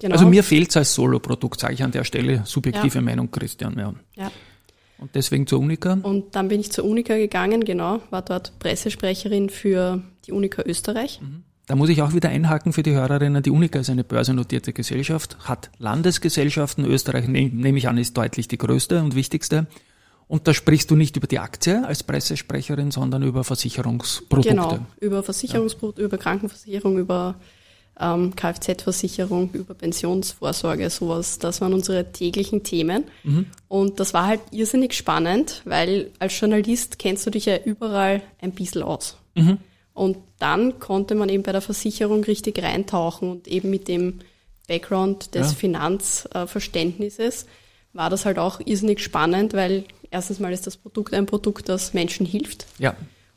Genau. 0.00 0.14
Also 0.14 0.26
mir 0.26 0.42
fehlt's 0.44 0.76
als 0.76 0.94
Soloprodukt, 0.94 1.58
sage 1.60 1.74
ich 1.74 1.82
an 1.82 1.92
der 1.92 2.04
Stelle. 2.04 2.42
Subjektive 2.44 2.96
Ja. 2.96 3.00
Meinung, 3.00 3.30
Christian, 3.30 3.78
ja. 3.78 3.94
ja. 4.16 4.30
Und 4.98 5.14
deswegen 5.14 5.46
zur 5.46 5.60
Unica. 5.60 5.98
Und 6.02 6.34
dann 6.36 6.48
bin 6.48 6.60
ich 6.60 6.70
zur 6.72 6.84
Unica 6.84 7.16
gegangen, 7.16 7.64
genau, 7.64 8.00
war 8.10 8.22
dort 8.22 8.58
Pressesprecherin 8.58 9.50
für 9.50 10.02
die 10.26 10.32
Unica 10.32 10.62
Österreich. 10.64 11.20
Da 11.66 11.76
muss 11.76 11.88
ich 11.88 12.02
auch 12.02 12.12
wieder 12.12 12.28
einhaken 12.28 12.72
für 12.72 12.82
die 12.82 12.92
Hörerinnen. 12.92 13.42
Die 13.42 13.50
Unica 13.50 13.78
ist 13.78 13.88
eine 13.88 14.04
börsennotierte 14.04 14.72
Gesellschaft, 14.72 15.36
hat 15.44 15.70
Landesgesellschaften. 15.78 16.84
Österreich, 16.84 17.26
nehm- 17.26 17.54
nehme 17.54 17.78
ich 17.78 17.88
an, 17.88 17.96
ist 17.98 18.16
deutlich 18.16 18.48
die 18.48 18.58
größte 18.58 19.02
und 19.02 19.14
wichtigste. 19.14 19.66
Und 20.26 20.48
da 20.48 20.54
sprichst 20.54 20.90
du 20.90 20.96
nicht 20.96 21.16
über 21.16 21.26
die 21.26 21.38
Aktie 21.38 21.86
als 21.86 22.02
Pressesprecherin, 22.02 22.90
sondern 22.90 23.22
über 23.22 23.44
Versicherungsprodukte. 23.44 24.48
Genau, 24.48 24.78
über 25.00 25.22
Versicherungsprodukte, 25.22 26.02
über 26.02 26.16
Krankenversicherung, 26.18 26.98
über 26.98 27.34
ähm, 28.00 28.34
Kfz-Versicherung, 28.34 29.50
über 29.52 29.74
Pensionsvorsorge, 29.74 30.88
sowas. 30.90 31.38
Das 31.38 31.60
waren 31.60 31.74
unsere 31.74 32.10
täglichen 32.10 32.62
Themen. 32.62 33.04
Und 33.68 34.00
das 34.00 34.14
war 34.14 34.26
halt 34.26 34.40
irrsinnig 34.50 34.94
spannend, 34.94 35.62
weil 35.64 36.10
als 36.18 36.40
Journalist 36.40 36.98
kennst 36.98 37.26
du 37.26 37.30
dich 37.30 37.44
ja 37.44 37.58
überall 37.64 38.22
ein 38.40 38.52
bisschen 38.52 38.82
aus. 38.82 39.16
Und 39.92 40.16
dann 40.38 40.80
konnte 40.80 41.14
man 41.14 41.28
eben 41.28 41.42
bei 41.44 41.52
der 41.52 41.60
Versicherung 41.60 42.24
richtig 42.24 42.60
reintauchen 42.62 43.30
und 43.30 43.46
eben 43.46 43.70
mit 43.70 43.86
dem 43.88 44.20
Background 44.66 45.34
des 45.34 45.50
Ja. 45.52 45.56
Finanzverständnisses 45.56 47.46
war 47.94 48.10
das 48.10 48.26
halt 48.26 48.38
auch 48.38 48.60
irrsinnig 48.64 49.00
spannend, 49.00 49.54
weil 49.54 49.84
erstens 50.10 50.40
mal 50.40 50.52
ist 50.52 50.66
das 50.66 50.76
Produkt 50.76 51.14
ein 51.14 51.26
Produkt, 51.26 51.68
das 51.68 51.94
Menschen 51.94 52.26
hilft. 52.26 52.66
Ja. 52.78 52.94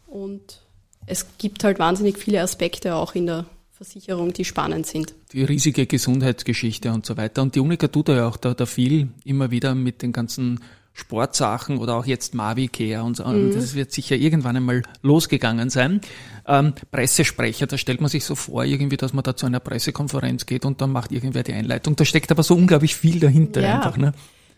Und 0.07 0.61
es 1.05 1.25
gibt 1.37 1.63
halt 1.63 1.79
wahnsinnig 1.79 2.17
viele 2.17 2.41
Aspekte 2.41 2.95
auch 2.95 3.15
in 3.15 3.27
der 3.27 3.45
Versicherung, 3.71 4.33
die 4.33 4.43
spannend 4.43 4.87
sind. 4.87 5.13
Die 5.33 5.43
riesige 5.43 5.85
Gesundheitsgeschichte 5.85 6.91
und 6.91 7.05
so 7.05 7.15
weiter. 7.15 7.43
Und 7.43 7.55
die 7.55 7.59
Unica 7.59 7.87
tut 7.87 8.09
ja 8.09 8.27
auch 8.27 8.37
da, 8.37 8.53
da 8.53 8.65
viel 8.65 9.09
immer 9.23 9.51
wieder 9.51 9.75
mit 9.75 10.01
den 10.01 10.11
ganzen 10.11 10.59
Sportsachen 10.93 11.77
oder 11.77 11.95
auch 11.95 12.07
jetzt 12.07 12.33
Mavi 12.33 12.69
Care 12.69 13.03
und 13.03 13.17
so. 13.17 13.23
Mhm. 13.23 13.53
Das 13.53 13.75
wird 13.75 13.91
sicher 13.91 14.15
irgendwann 14.15 14.57
einmal 14.57 14.81
losgegangen 15.03 15.69
sein. 15.69 16.01
Ähm, 16.47 16.73
Pressesprecher, 16.89 17.67
da 17.67 17.77
stellt 17.77 18.01
man 18.01 18.09
sich 18.09 18.25
so 18.25 18.33
vor, 18.33 18.65
irgendwie, 18.65 18.97
dass 18.97 19.13
man 19.13 19.23
da 19.23 19.35
zu 19.35 19.45
einer 19.45 19.59
Pressekonferenz 19.59 20.47
geht 20.47 20.65
und 20.65 20.81
dann 20.81 20.91
macht 20.91 21.11
irgendwer 21.11 21.43
die 21.43 21.53
Einleitung. 21.53 21.95
Da 21.95 22.03
steckt 22.03 22.31
aber 22.31 22.41
so 22.41 22.55
unglaublich 22.55 22.95
viel 22.95 23.19
dahinter 23.19 23.61
ja. 23.61 23.75
einfach. 23.75 23.97
Ne? 23.97 24.13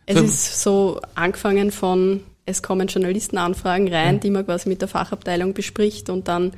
Es 0.09 0.21
ist 0.21 0.63
so 0.63 0.99
angefangen 1.13 1.71
von, 1.71 2.23
es 2.45 2.63
kommen 2.63 2.87
Journalistenanfragen 2.87 3.93
rein, 3.93 4.19
die 4.19 4.31
man 4.31 4.45
quasi 4.45 4.67
mit 4.67 4.81
der 4.81 4.87
Fachabteilung 4.87 5.53
bespricht 5.53 6.09
und 6.09 6.27
dann 6.27 6.53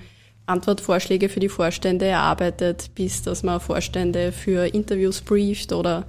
Antwortvorschläge 0.45 1.27
für 1.27 1.41
die 1.41 1.49
Vorstände 1.49 2.05
erarbeitet, 2.05 2.91
bis 2.95 3.23
dass 3.23 3.43
man 3.43 3.59
Vorstände 3.59 4.31
für 4.31 4.73
Interviews 4.73 5.21
brieft 5.21 5.73
oder 5.73 6.05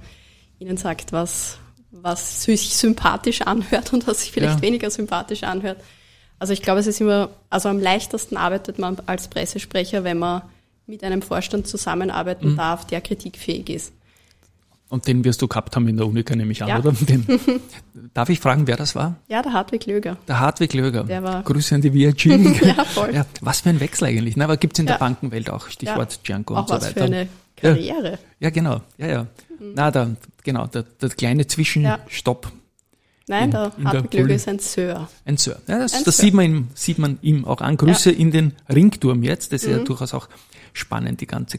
ihnen 0.59 0.77
sagt, 0.77 1.11
was, 1.11 1.57
was 1.91 2.43
sich 2.43 2.75
sympathisch 2.75 3.41
anhört 3.41 3.91
und 3.91 4.07
was 4.07 4.21
sich 4.21 4.31
vielleicht 4.31 4.55
ja. 4.55 4.61
weniger 4.61 4.89
sympathisch 4.89 5.43
anhört. 5.43 5.77
Also 6.39 6.53
ich 6.53 6.61
glaube, 6.61 6.79
es 6.79 6.87
ist 6.87 7.01
immer, 7.01 7.29
also 7.49 7.69
am 7.69 7.79
leichtesten 7.79 8.37
arbeitet 8.37 8.79
man 8.79 8.97
als 9.05 9.27
Pressesprecher, 9.27 10.03
wenn 10.03 10.17
man 10.17 10.43
mit 10.87 11.03
einem 11.03 11.21
Vorstand 11.21 11.67
zusammenarbeiten 11.67 12.51
mhm. 12.51 12.57
darf, 12.57 12.85
der 12.87 13.01
kritikfähig 13.01 13.69
ist. 13.69 13.93
Und 14.93 15.07
den 15.07 15.25
wirst 15.25 15.41
du 15.41 15.47
gehabt 15.47 15.75
haben 15.75 15.87
in 15.87 15.97
der 15.97 16.05
Unika, 16.05 16.35
nehme 16.35 16.51
ich 16.51 16.61
an, 16.61 16.69
ja. 16.69 16.77
oder? 16.77 16.91
Den, 16.91 17.25
darf 18.13 18.29
ich 18.29 18.39
fragen, 18.39 18.67
wer 18.67 18.77
das 18.77 18.93
war? 18.93 19.15
Ja, 19.27 19.41
der 19.41 19.51
Hartwig 19.51 19.87
Löger. 19.87 20.17
Der 20.27 20.39
Hartwig 20.39 20.71
Löger. 20.75 21.03
Der 21.03 21.23
war 21.23 21.41
Grüße 21.41 21.73
an 21.73 21.81
die 21.81 21.91
VIG. 21.95 22.25
ja, 22.61 22.85
voll. 22.85 23.11
Ja, 23.11 23.25
was 23.41 23.61
für 23.61 23.69
ein 23.69 23.79
Wechsel 23.79 24.05
eigentlich. 24.05 24.37
Na, 24.37 24.43
aber 24.43 24.55
gibt's 24.55 24.77
in 24.77 24.85
ja. 24.85 24.91
der 24.91 24.99
Bankenwelt 24.99 25.49
auch, 25.49 25.67
Stichwort 25.67 26.13
ja. 26.13 26.19
Django 26.23 26.59
und 26.59 26.67
so 26.67 26.75
weiter. 26.75 26.85
Was 26.85 26.93
für 26.93 27.03
eine 27.05 27.27
Karriere. 27.55 28.19
Ja, 28.39 28.51
genau. 28.51 28.81
Ja, 28.99 29.07
ja. 29.07 29.21
Mhm. 29.23 29.71
Na, 29.73 29.89
da, 29.89 30.11
genau, 30.43 30.67
der, 30.67 30.83
der 30.83 31.09
kleine 31.09 31.47
Zwischenstopp. 31.47 32.51
Nein, 33.27 33.45
in, 33.45 33.49
der 33.49 33.71
Hartwig 33.85 34.13
Löger 34.13 34.35
ist 34.35 34.47
ein 34.47 34.59
Sir. 34.59 35.09
Ein 35.25 35.37
Sir. 35.37 35.59
Ja, 35.65 35.79
das, 35.79 35.95
ein 35.95 36.03
das 36.03 36.17
Sir. 36.17 36.25
Sieht, 36.25 36.35
man 36.35 36.45
ihm, 36.45 36.67
sieht 36.75 36.99
man 36.99 37.17
ihm 37.23 37.45
auch 37.45 37.61
an. 37.61 37.77
Grüße 37.77 38.11
in 38.11 38.29
den 38.29 38.53
Ringturm 38.71 39.23
jetzt. 39.23 39.53
Das 39.53 39.63
ist 39.63 39.71
mhm. 39.71 39.77
ja 39.79 39.83
durchaus 39.85 40.13
auch 40.13 40.29
spannend, 40.71 41.19
die 41.19 41.25
ganze 41.25 41.57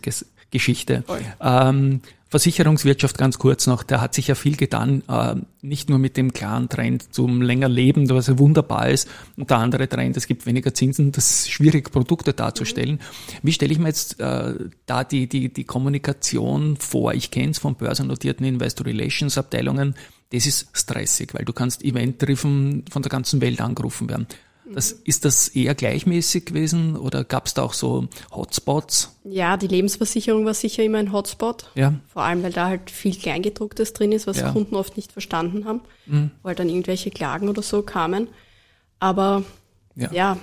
Geschichte. 0.55 1.03
Ähm, 1.41 2.01
Versicherungswirtschaft 2.29 3.19
ganz 3.19 3.39
kurz 3.39 3.67
noch, 3.67 3.83
da 3.83 4.01
hat 4.01 4.15
sich 4.15 4.29
ja 4.29 4.37
viel 4.37 4.57
getan, 4.57 5.03
äh, 5.09 5.35
nicht 5.63 5.89
nur 5.89 5.99
mit 5.99 6.17
dem 6.17 6.33
klaren 6.33 6.69
Trend 6.69 7.13
zum 7.13 7.43
länger 7.43 7.69
Leben, 7.69 8.09
was 8.09 8.29
ja 8.29 8.39
wunderbar 8.39 8.89
ist, 8.89 9.09
und 9.37 9.51
der 9.51 9.59
andere 9.59 9.89
Trend, 9.89 10.17
es 10.17 10.27
gibt 10.29 10.47
weniger 10.47 10.73
Zinsen, 10.73 11.13
das 11.13 11.31
ist 11.31 11.51
schwierig, 11.51 11.91
Produkte 11.91 12.33
darzustellen. 12.33 13.01
Wie 13.43 13.53
stelle 13.53 13.73
ich 13.73 13.79
mir 13.79 13.89
jetzt 13.89 14.21
äh, 14.21 14.55
da 14.87 15.05
die, 15.05 15.29
die, 15.29 15.53
die 15.53 15.65
Kommunikation 15.65 16.77
vor? 16.77 17.15
Ich 17.15 17.31
kenne 17.31 17.51
es 17.51 17.59
von 17.59 17.75
börsennotierten 17.75 18.47
Investor 18.47 18.87
Relations 18.87 19.39
Abteilungen, 19.39 19.95
das 20.31 20.47
ist 20.47 20.69
stressig, 20.73 21.35
weil 21.35 21.45
du 21.45 21.53
kannst 21.53 21.85
Event-Driven 21.85 22.85
von 22.91 23.03
der 23.03 23.11
ganzen 23.11 23.41
Welt 23.41 23.61
angerufen 23.61 24.09
werden. 24.09 24.27
Das, 24.73 24.93
ist 24.93 25.25
das 25.25 25.49
eher 25.49 25.75
gleichmäßig 25.75 26.47
gewesen 26.47 26.97
oder 26.97 27.23
gab 27.25 27.47
es 27.47 27.55
da 27.55 27.63
auch 27.63 27.75
so 27.75 28.09
Hotspots? 28.33 29.15
Ja, 29.25 29.57
die 29.57 29.67
Lebensversicherung 29.67 30.47
war 30.47 30.55
sicher 30.55 30.83
immer 30.83 30.99
ein 30.99 31.13
Hotspot. 31.13 31.71
Ja. 31.75 31.95
Vor 32.09 32.23
allem, 32.23 32.43
weil 32.43 32.53
da 32.53 32.69
halt 32.69 32.91
viel 32.91 33.15
Kleingedrucktes 33.15 33.93
drin 33.93 34.13
ist, 34.13 34.27
was 34.27 34.39
ja. 34.39 34.53
Kunden 34.53 34.75
oft 34.75 34.97
nicht 34.97 35.13
verstanden 35.13 35.67
haben, 35.67 35.81
mhm. 36.07 36.31
weil 36.43 36.55
dann 36.55 36.69
irgendwelche 36.69 37.11
Klagen 37.11 37.49
oder 37.49 37.63
so 37.63 37.83
kamen. 37.83 38.29
Aber 39.01 39.45
ja, 39.97 40.13
ja 40.13 40.39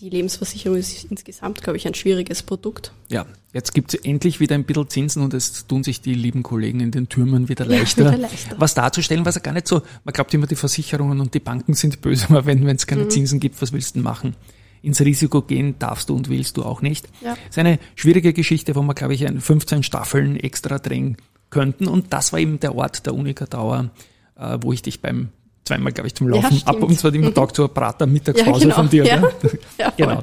die 0.00 0.10
Lebensversicherung 0.10 0.76
ist 0.76 1.04
insgesamt, 1.04 1.62
glaube 1.62 1.78
ich, 1.78 1.86
ein 1.86 1.94
schwieriges 1.94 2.42
Produkt. 2.42 2.92
Ja, 3.08 3.24
jetzt 3.52 3.72
gibt 3.72 3.94
es 3.94 4.00
endlich 4.00 4.40
wieder 4.40 4.54
ein 4.54 4.64
bisschen 4.64 4.90
Zinsen 4.90 5.22
und 5.22 5.32
es 5.32 5.66
tun 5.66 5.84
sich 5.84 6.02
die 6.02 6.12
lieben 6.12 6.42
Kollegen 6.42 6.80
in 6.80 6.90
den 6.90 7.08
Türmen 7.08 7.48
wieder 7.48 7.64
leichter, 7.66 8.04
ja, 8.04 8.12
wieder 8.12 8.18
leichter. 8.22 8.56
was 8.58 8.74
darzustellen, 8.74 9.24
was 9.24 9.36
ja 9.36 9.40
gar 9.40 9.52
nicht 9.52 9.66
so, 9.66 9.82
man 10.04 10.12
glaubt 10.12 10.34
immer, 10.34 10.46
die 10.46 10.56
Versicherungen 10.56 11.20
und 11.20 11.32
die 11.32 11.40
Banken 11.40 11.74
sind 11.74 12.02
böse, 12.02 12.26
aber 12.28 12.44
wenn 12.44 12.68
es 12.68 12.86
keine 12.86 13.04
mhm. 13.04 13.10
Zinsen 13.10 13.40
gibt, 13.40 13.60
was 13.62 13.72
willst 13.72 13.90
du 13.90 13.94
denn 13.94 14.02
machen? 14.02 14.36
Ins 14.82 15.00
Risiko 15.00 15.40
gehen 15.42 15.76
darfst 15.78 16.10
du 16.10 16.14
und 16.14 16.28
willst 16.28 16.58
du 16.58 16.62
auch 16.62 16.82
nicht. 16.82 17.08
Ja. 17.22 17.30
Das 17.30 17.38
ist 17.50 17.58
eine 17.58 17.78
schwierige 17.94 18.32
Geschichte, 18.34 18.76
wo 18.76 18.82
man, 18.82 18.94
glaube 18.94 19.14
ich, 19.14 19.26
15 19.26 19.82
Staffeln 19.82 20.36
extra 20.36 20.78
drehen 20.78 21.16
könnten 21.48 21.88
und 21.88 22.12
das 22.12 22.32
war 22.32 22.38
eben 22.38 22.60
der 22.60 22.74
Ort 22.74 23.06
der 23.06 23.14
Unika 23.14 23.46
Dauer, 23.46 23.90
äh, 24.36 24.58
wo 24.60 24.72
ich 24.72 24.82
dich 24.82 25.00
beim 25.00 25.30
zweimal, 25.66 25.92
glaube 25.92 26.06
ich, 26.06 26.14
zum 26.14 26.28
Laufen 26.28 26.56
ja, 26.56 26.66
ab 26.66 26.82
und 26.82 26.98
zwar 26.98 27.12
immer 27.12 27.34
Tag 27.34 27.54
zur 27.54 27.72
Prater 27.72 28.06
Mittagspause 28.06 28.68
ja, 28.68 28.74
genau. 28.74 28.74
von 28.74 28.88
dir. 28.88 29.04
Ja. 29.04 29.22
ja 29.78 29.92
genau. 29.96 30.22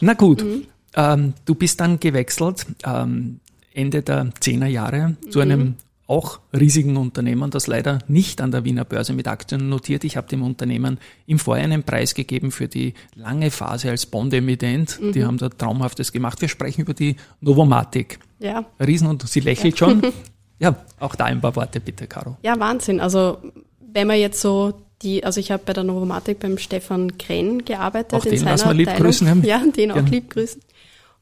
Na 0.00 0.14
gut, 0.14 0.44
mhm. 0.44 0.66
ähm, 0.94 1.34
du 1.44 1.54
bist 1.54 1.80
dann 1.80 1.98
gewechselt 1.98 2.66
ähm, 2.84 3.40
Ende 3.72 4.02
der 4.02 4.30
Zehner 4.40 4.68
Jahre 4.68 5.16
zu 5.30 5.40
einem 5.40 5.60
mhm. 5.60 5.74
auch 6.06 6.40
riesigen 6.52 6.96
Unternehmen, 6.96 7.50
das 7.50 7.66
leider 7.66 7.98
nicht 8.06 8.40
an 8.40 8.50
der 8.50 8.64
Wiener 8.64 8.84
Börse 8.84 9.14
mit 9.14 9.26
Aktien 9.26 9.68
notiert. 9.68 10.04
Ich 10.04 10.16
habe 10.16 10.28
dem 10.28 10.42
Unternehmen 10.42 10.98
im 11.26 11.38
Vorjahr 11.38 11.64
einen 11.64 11.82
Preis 11.82 12.14
gegeben 12.14 12.52
für 12.52 12.68
die 12.68 12.94
lange 13.14 13.50
Phase 13.50 13.90
als 13.90 14.06
Bond-Emittent. 14.06 15.00
Mhm. 15.00 15.12
Die 15.12 15.24
haben 15.24 15.38
da 15.38 15.48
Traumhaftes 15.48 16.12
gemacht. 16.12 16.40
Wir 16.40 16.48
sprechen 16.48 16.82
über 16.82 16.94
die 16.94 17.16
Novomatic. 17.40 18.18
Ja. 18.38 18.66
Riesen 18.78 19.08
und 19.08 19.26
sie 19.26 19.40
lächelt 19.40 19.78
schon. 19.78 20.02
Ja, 20.60 20.76
auch 21.00 21.16
da 21.16 21.24
ein 21.24 21.40
paar 21.40 21.56
Worte 21.56 21.80
bitte, 21.80 22.06
Caro. 22.06 22.36
Ja, 22.42 22.58
Wahnsinn. 22.58 23.00
Also 23.00 23.38
wenn 23.94 24.06
man 24.06 24.18
jetzt 24.18 24.40
so 24.40 24.74
die, 25.02 25.24
also 25.24 25.40
ich 25.40 25.50
habe 25.50 25.62
bei 25.64 25.72
der 25.72 25.84
Novomatic 25.84 26.40
beim 26.40 26.58
Stefan 26.58 27.16
Krenn 27.16 27.64
gearbeitet. 27.64 28.14
Auch 28.14 28.24
in 28.24 28.32
den 28.32 28.40
seiner 28.40 28.50
lassen 28.52 28.68
wir 28.68 28.74
lieb 28.74 28.96
grüßen. 28.96 29.28
Haben. 29.28 29.44
Ja, 29.44 29.62
den 29.64 29.92
auch 29.92 29.96
ja. 29.96 30.02
lieb 30.02 30.30
grüßen. 30.30 30.60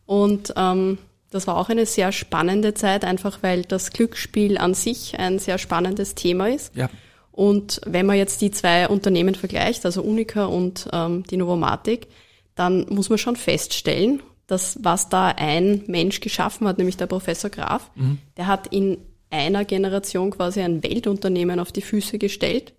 Und 0.07 0.53
ähm, 0.57 0.99
das 1.31 1.47
war 1.47 1.57
auch 1.57 1.69
eine 1.69 1.87
sehr 1.87 2.13
spannende 2.13 2.75
Zeit, 2.75 3.05
einfach 3.05 3.39
weil 3.43 3.63
das 3.63 3.93
Glücksspiel 3.93 4.59
an 4.59 4.75
sich 4.75 5.19
ein 5.19 5.39
sehr 5.39 5.59
spannendes 5.59 6.15
Thema 6.15 6.49
ist. 6.49 6.75
Ja. 6.75 6.91
Und 7.31 7.81
wenn 7.87 8.07
man 8.07 8.17
jetzt 8.17 8.41
die 8.43 8.51
zwei 8.51 8.89
Unternehmen 8.89 9.35
vergleicht, 9.35 9.87
also 9.87 10.03
Unica 10.03 10.45
und 10.45 10.89
ähm, 10.93 11.25
die 11.31 11.39
Novomatic, 11.39 12.09
dann 12.55 12.87
muss 12.91 13.09
man 13.09 13.19
schon 13.19 13.37
feststellen, 13.37 14.23
dass 14.47 14.79
was 14.83 15.09
da 15.09 15.29
ein 15.29 15.83
Mensch 15.87 16.21
geschaffen 16.21 16.69
hat, 16.69 16.77
nämlich 16.77 16.99
der 16.99 17.07
Professor 17.07 17.49
Graf, 17.49 17.91
mhm. 17.95 18.19
der 18.37 18.47
hat 18.47 18.67
in 18.67 18.99
einer 19.33 19.65
Generation 19.65 20.31
quasi 20.31 20.61
ein 20.61 20.83
Weltunternehmen 20.83 21.59
auf 21.59 21.73
die 21.73 21.83
Füße 21.83 22.19
gestellt, 22.19 22.75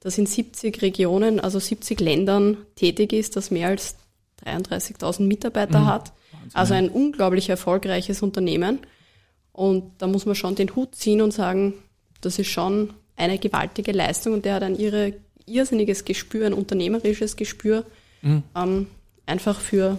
das 0.00 0.16
in 0.18 0.26
70 0.26 0.80
Regionen, 0.80 1.38
also 1.38 1.58
70 1.58 2.00
Ländern 2.00 2.56
tätig 2.76 3.12
ist, 3.12 3.36
das 3.36 3.50
mehr 3.50 3.68
als 3.68 3.96
33.000 4.44 5.22
Mitarbeiter 5.22 5.80
mhm. 5.80 5.86
hat. 5.86 6.12
Wahnsinn. 6.32 6.50
Also 6.54 6.74
ein 6.74 6.88
unglaublich 6.88 7.48
erfolgreiches 7.48 8.22
Unternehmen. 8.22 8.80
Und 9.52 9.92
da 9.98 10.06
muss 10.06 10.24
man 10.24 10.34
schon 10.34 10.54
den 10.54 10.74
Hut 10.74 10.94
ziehen 10.94 11.20
und 11.20 11.32
sagen, 11.32 11.74
das 12.20 12.38
ist 12.38 12.48
schon 12.48 12.94
eine 13.16 13.38
gewaltige 13.38 13.92
Leistung 13.92 14.34
und 14.34 14.44
der 14.44 14.54
hat 14.54 14.62
ein 14.62 14.76
irre, 14.76 15.14
irrsinniges 15.46 16.04
Gespür, 16.04 16.46
ein 16.46 16.52
unternehmerisches 16.54 17.36
Gespür, 17.36 17.84
mhm. 18.22 18.44
ähm, 18.56 18.86
einfach 19.26 19.60
für, 19.60 19.98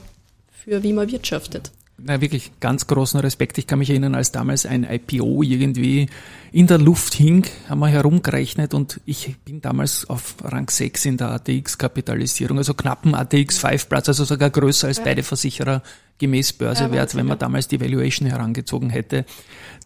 für 0.52 0.82
wie 0.82 0.94
man 0.94 1.12
wirtschaftet 1.12 1.72
na, 2.04 2.22
wirklich 2.22 2.52
ganz 2.60 2.88
großen 2.88 3.20
Respekt. 3.20 3.58
Ich 3.58 3.68
kann 3.68 3.80
mich 3.80 3.90
erinnern, 3.90 4.16
als 4.16 4.32
damals 4.32 4.66
ein 4.66 4.84
IPO 4.84 5.44
irgendwie 5.44 6.08
in 6.52 6.68
der 6.68 6.78
Luft 6.78 7.14
hing, 7.14 7.46
haben 7.68 7.80
wir 7.80 7.88
herumgerechnet 7.88 8.74
und 8.74 9.00
ich 9.06 9.36
bin 9.46 9.62
damals 9.62 10.10
auf 10.10 10.36
Rang 10.44 10.70
6 10.70 11.06
in 11.06 11.18
der 11.18 11.30
ATX-Kapitalisierung, 11.32 12.58
also 12.58 12.74
knappen 12.74 13.14
ATX-5-Platz, 13.14 14.10
also 14.10 14.26
sogar 14.26 14.50
größer 14.50 14.88
als 14.88 14.98
ja. 14.98 15.04
beide 15.04 15.24
Versicherer 15.24 15.84
gemäß 16.18 16.54
Börsewert, 16.54 17.14
ja, 17.14 17.20
wenn 17.20 17.28
man 17.28 17.40
damals 17.40 17.68
die 17.68 17.80
Valuation 17.80 18.28
herangezogen 18.28 18.90
hätte, 18.90 19.26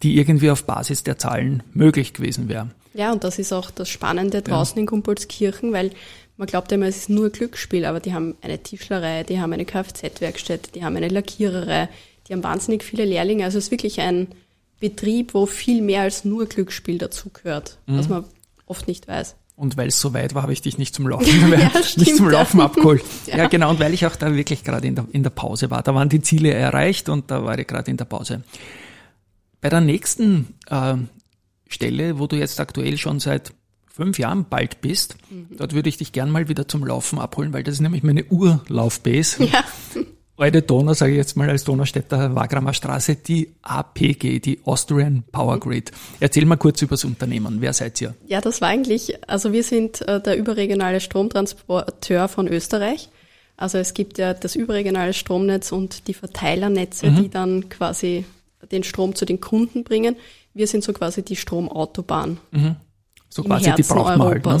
die 0.02 0.16
irgendwie 0.16 0.50
auf 0.50 0.64
Basis 0.64 1.04
der 1.04 1.18
Zahlen 1.18 1.62
möglich 1.72 2.12
gewesen 2.12 2.48
wäre. 2.48 2.70
Ja, 2.94 3.12
und 3.12 3.24
das 3.24 3.38
ist 3.38 3.52
auch 3.52 3.70
das 3.70 3.88
Spannende 3.88 4.40
draußen 4.40 4.76
ja. 4.76 4.80
in 4.82 4.86
Kumpolskirchen, 4.86 5.72
weil 5.72 5.90
man 6.36 6.46
glaubt 6.46 6.72
immer, 6.72 6.86
es 6.86 6.96
ist 6.96 7.10
nur 7.10 7.30
Glücksspiel, 7.30 7.84
aber 7.84 8.00
die 8.00 8.12
haben 8.12 8.34
eine 8.42 8.58
Tischlerei, 8.58 9.22
die 9.22 9.40
haben 9.40 9.52
eine 9.52 9.64
Kfz-Werkstätte, 9.64 10.72
die 10.72 10.84
haben 10.84 10.96
eine 10.96 11.08
Lackiererei, 11.08 11.88
die 12.26 12.32
haben 12.32 12.42
wahnsinnig 12.42 12.82
viele 12.82 13.04
Lehrlinge. 13.04 13.44
Also 13.44 13.58
es 13.58 13.66
ist 13.66 13.70
wirklich 13.70 14.00
ein 14.00 14.28
Betrieb, 14.80 15.34
wo 15.34 15.46
viel 15.46 15.82
mehr 15.82 16.02
als 16.02 16.24
nur 16.24 16.46
Glücksspiel 16.46 16.98
dazugehört, 16.98 17.78
mhm. 17.86 17.98
was 17.98 18.08
man 18.08 18.24
oft 18.66 18.88
nicht 18.88 19.06
weiß. 19.06 19.36
Und 19.56 19.76
weil 19.76 19.88
es 19.88 20.00
so 20.00 20.12
weit 20.14 20.34
war, 20.34 20.42
habe 20.42 20.52
ich 20.52 20.62
dich 20.62 20.78
nicht 20.78 20.94
zum 20.94 21.06
Laufen, 21.06 21.26
ja, 21.52 21.70
nicht 21.96 22.16
zum 22.16 22.28
Laufen 22.28 22.60
abgeholt. 22.60 23.04
Ja. 23.26 23.38
ja. 23.38 23.46
genau. 23.48 23.70
Und 23.70 23.78
weil 23.78 23.94
ich 23.94 24.04
auch 24.04 24.16
da 24.16 24.34
wirklich 24.34 24.64
gerade 24.64 24.86
in 24.86 24.96
der, 24.96 25.06
in 25.12 25.22
der 25.22 25.30
Pause 25.30 25.70
war. 25.70 25.82
Da 25.82 25.94
waren 25.94 26.08
die 26.08 26.20
Ziele 26.20 26.52
erreicht 26.52 27.08
und 27.08 27.30
da 27.30 27.44
war 27.44 27.58
ich 27.58 27.66
gerade 27.66 27.90
in 27.90 27.96
der 27.96 28.04
Pause. 28.04 28.42
Bei 29.60 29.68
der 29.68 29.80
nächsten 29.80 30.54
äh, 30.68 30.96
Stelle, 31.68 32.18
wo 32.18 32.26
du 32.26 32.36
jetzt 32.36 32.58
aktuell 32.58 32.98
schon 32.98 33.20
seit 33.20 33.52
fünf 33.94 34.18
Jahren 34.18 34.46
bald 34.50 34.80
bist, 34.80 35.16
mhm. 35.30 35.56
dort 35.56 35.72
würde 35.72 35.88
ich 35.88 35.98
dich 35.98 36.12
gern 36.12 36.30
mal 36.30 36.48
wieder 36.48 36.66
zum 36.66 36.84
Laufen 36.84 37.20
abholen, 37.20 37.52
weil 37.52 37.62
das 37.62 37.74
ist 37.74 37.80
nämlich 37.80 38.02
meine 38.02 38.24
Urlaufbase. 38.24 39.44
Ja. 39.44 39.64
alte 40.36 40.62
Donau, 40.62 40.94
sage 40.94 41.12
ich 41.12 41.18
jetzt 41.18 41.36
mal 41.36 41.48
als 41.48 41.62
Donaustädter 41.62 42.34
Wagramer 42.34 42.74
Straße, 42.74 43.14
die 43.14 43.54
APG, 43.62 44.40
die 44.40 44.60
Austrian 44.64 45.22
Power 45.30 45.60
Grid. 45.60 45.92
Erzähl 46.18 46.44
mal 46.44 46.56
kurz 46.56 46.82
über 46.82 46.94
das 46.94 47.04
Unternehmen. 47.04 47.60
Wer 47.60 47.72
seid 47.72 48.00
ihr? 48.00 48.14
Ja, 48.26 48.40
das 48.40 48.60
war 48.60 48.68
eigentlich, 48.68 49.16
also 49.28 49.52
wir 49.52 49.62
sind 49.62 50.00
äh, 50.08 50.20
der 50.20 50.36
überregionale 50.36 51.00
Stromtransporteur 51.00 52.26
von 52.26 52.48
Österreich. 52.48 53.08
Also 53.56 53.78
es 53.78 53.94
gibt 53.94 54.18
ja 54.18 54.34
das 54.34 54.56
überregionale 54.56 55.12
Stromnetz 55.12 55.70
und 55.70 56.08
die 56.08 56.14
Verteilernetze, 56.14 57.10
mhm. 57.10 57.22
die 57.22 57.28
dann 57.28 57.68
quasi 57.68 58.24
den 58.72 58.82
Strom 58.82 59.14
zu 59.14 59.24
den 59.24 59.40
Kunden 59.40 59.84
bringen. 59.84 60.16
Wir 60.52 60.66
sind 60.66 60.82
so 60.82 60.92
quasi 60.92 61.22
die 61.22 61.36
Stromautobahn. 61.36 62.38
Mhm. 62.50 62.76
So 63.34 63.42
Im 63.42 63.48
quasi 63.48 63.64
Herzen 63.64 63.82
die 63.82 63.88
braucht 63.88 64.16
man 64.16 64.28
halt. 64.28 64.46
Ne? 64.46 64.60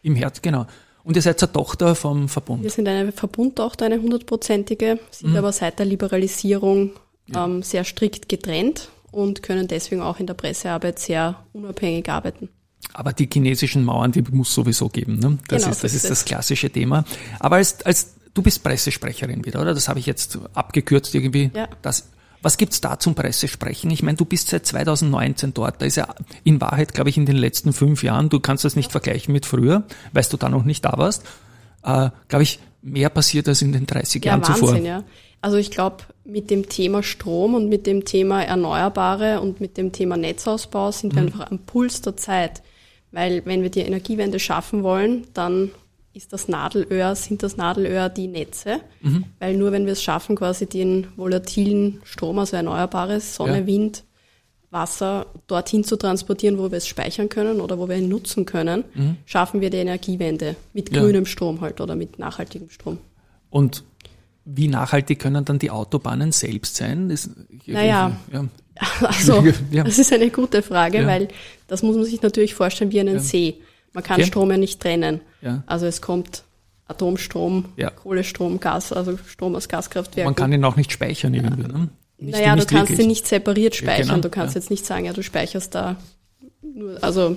Im 0.00 0.14
Herz, 0.14 0.40
genau. 0.40 0.66
Und 1.04 1.16
ihr 1.16 1.22
seid 1.22 1.42
eine 1.42 1.52
Tochter 1.52 1.94
vom 1.94 2.30
Verbund? 2.30 2.62
Wir 2.62 2.70
sind 2.70 2.88
eine 2.88 3.12
Verbundtochter, 3.12 3.84
eine 3.84 4.00
hundertprozentige, 4.00 4.98
sind 5.10 5.32
mhm. 5.32 5.36
aber 5.36 5.52
seit 5.52 5.78
der 5.78 5.84
Liberalisierung 5.84 6.92
ähm, 7.34 7.62
sehr 7.62 7.84
strikt 7.84 8.30
getrennt 8.30 8.88
und 9.10 9.42
können 9.42 9.68
deswegen 9.68 10.00
auch 10.00 10.18
in 10.18 10.26
der 10.26 10.32
Pressearbeit 10.32 10.98
sehr 10.98 11.44
unabhängig 11.52 12.08
arbeiten. 12.08 12.48
Aber 12.94 13.12
die 13.12 13.28
chinesischen 13.30 13.84
Mauern, 13.84 14.12
die 14.12 14.22
muss 14.22 14.54
sowieso 14.54 14.88
geben. 14.88 15.18
Ne? 15.18 15.36
Das, 15.48 15.64
genau, 15.64 15.72
ist, 15.72 15.84
das, 15.84 15.92
ist 15.92 16.08
das 16.08 16.24
klassische 16.24 16.70
Thema. 16.70 17.04
Aber 17.38 17.56
als, 17.56 17.84
als 17.84 18.14
du 18.32 18.40
bist 18.40 18.62
Pressesprecherin 18.62 19.44
wieder, 19.44 19.60
oder? 19.60 19.74
Das 19.74 19.90
habe 19.90 19.98
ich 19.98 20.06
jetzt 20.06 20.38
abgekürzt 20.54 21.14
irgendwie. 21.14 21.50
Ja. 21.54 21.68
Das, 21.82 22.08
was 22.42 22.56
gibt's 22.56 22.80
da 22.80 22.98
zum 22.98 23.14
Pressesprechen? 23.14 23.90
Ich 23.90 24.02
meine, 24.02 24.16
du 24.16 24.24
bist 24.24 24.48
seit 24.48 24.66
2019 24.66 25.54
dort. 25.54 25.80
Da 25.82 25.86
ist 25.86 25.96
ja 25.96 26.14
in 26.44 26.60
Wahrheit, 26.60 26.94
glaube 26.94 27.10
ich, 27.10 27.16
in 27.16 27.26
den 27.26 27.36
letzten 27.36 27.72
fünf 27.72 28.02
Jahren, 28.02 28.28
du 28.28 28.40
kannst 28.40 28.64
das 28.64 28.76
nicht 28.76 28.92
vergleichen 28.92 29.32
mit 29.32 29.46
früher, 29.46 29.84
weil 30.12 30.24
du 30.24 30.36
da 30.36 30.48
noch 30.48 30.64
nicht 30.64 30.84
da 30.84 30.94
warst, 30.96 31.24
äh, 31.82 32.10
glaube 32.28 32.42
ich, 32.42 32.58
mehr 32.82 33.10
passiert 33.10 33.48
als 33.48 33.62
in 33.62 33.72
den 33.72 33.86
30 33.86 34.24
ja, 34.24 34.32
Jahren 34.32 34.42
Wahnsinn, 34.42 34.66
zuvor. 34.66 34.76
Ja. 34.76 35.04
Also 35.42 35.56
ich 35.56 35.70
glaube, 35.70 36.04
mit 36.24 36.50
dem 36.50 36.68
Thema 36.68 37.02
Strom 37.02 37.54
und 37.54 37.68
mit 37.68 37.86
dem 37.86 38.04
Thema 38.04 38.42
Erneuerbare 38.42 39.40
und 39.40 39.60
mit 39.60 39.76
dem 39.76 39.92
Thema 39.92 40.16
Netzausbau 40.16 40.92
sind 40.92 41.14
wir 41.14 41.22
mhm. 41.22 41.28
einfach 41.28 41.50
am 41.50 41.58
Puls 41.60 42.02
der 42.02 42.16
Zeit. 42.16 42.62
Weil 43.12 43.44
wenn 43.44 43.62
wir 43.62 43.70
die 43.70 43.80
Energiewende 43.80 44.38
schaffen 44.38 44.82
wollen, 44.82 45.26
dann 45.34 45.70
ist 46.12 46.32
das 46.32 46.48
Nadelöhr, 46.48 47.14
sind 47.14 47.42
das 47.42 47.56
Nadelöhr 47.56 48.08
die 48.08 48.26
Netze, 48.26 48.80
mhm. 49.00 49.24
weil 49.38 49.56
nur 49.56 49.72
wenn 49.72 49.86
wir 49.86 49.92
es 49.92 50.02
schaffen, 50.02 50.36
quasi 50.36 50.66
den 50.66 51.06
volatilen 51.16 52.00
Strom, 52.04 52.38
also 52.38 52.56
Erneuerbares, 52.56 53.34
Sonne, 53.36 53.60
ja. 53.60 53.66
Wind, 53.66 54.04
Wasser 54.70 55.26
dorthin 55.46 55.84
zu 55.84 55.96
transportieren, 55.96 56.58
wo 56.58 56.70
wir 56.70 56.78
es 56.78 56.86
speichern 56.86 57.28
können 57.28 57.60
oder 57.60 57.78
wo 57.78 57.88
wir 57.88 57.96
ihn 57.96 58.08
nutzen 58.08 58.44
können, 58.44 58.84
mhm. 58.94 59.16
schaffen 59.24 59.60
wir 59.60 59.70
die 59.70 59.78
Energiewende 59.78 60.56
mit 60.72 60.92
ja. 60.94 61.00
grünem 61.00 61.26
Strom 61.26 61.60
halt 61.60 61.80
oder 61.80 61.96
mit 61.96 62.18
nachhaltigem 62.18 62.70
Strom. 62.70 62.98
Und 63.50 63.84
wie 64.44 64.68
nachhaltig 64.68 65.18
können 65.18 65.44
dann 65.44 65.58
die 65.58 65.70
Autobahnen 65.70 66.32
selbst 66.32 66.76
sein? 66.76 67.08
Das, 67.08 67.30
naja, 67.66 68.16
ja. 68.32 68.44
also 69.00 69.44
ja. 69.70 69.84
das 69.84 69.98
ist 69.98 70.12
eine 70.12 70.30
gute 70.30 70.62
Frage, 70.62 71.06
weil 71.06 71.28
das 71.66 71.82
muss 71.82 71.96
man 71.96 72.04
sich 72.04 72.22
natürlich 72.22 72.54
vorstellen 72.54 72.92
wie 72.92 73.00
einen 73.00 73.20
See. 73.20 73.60
Man 73.92 74.04
kann 74.04 74.20
okay. 74.20 74.26
Strom 74.26 74.50
ja 74.50 74.56
nicht 74.56 74.80
trennen. 74.80 75.20
Ja. 75.42 75.62
Also 75.66 75.86
es 75.86 76.00
kommt 76.00 76.44
Atomstrom, 76.86 77.66
ja. 77.76 77.90
Kohlestrom, 77.90 78.60
Gas, 78.60 78.92
also 78.92 79.16
Strom 79.26 79.54
aus 79.54 79.68
Gaskraftwerken. 79.68 80.24
Man 80.24 80.34
kann 80.34 80.52
ihn 80.52 80.64
auch 80.64 80.76
nicht 80.76 80.92
speichern 80.92 81.34
irgendwie. 81.34 81.62
Ne? 81.62 81.88
Nicht, 82.18 82.34
naja, 82.34 82.54
du 82.56 82.66
kannst 82.66 82.98
ihn 82.98 83.08
nicht 83.08 83.26
separiert 83.26 83.74
speichern. 83.74 84.08
Genau. 84.08 84.20
Du 84.20 84.28
kannst 84.28 84.54
jetzt 84.54 84.70
nicht 84.70 84.84
sagen, 84.84 85.06
ja, 85.06 85.12
du 85.12 85.22
speicherst 85.22 85.74
da 85.74 85.96
nur, 86.62 87.02
also 87.02 87.36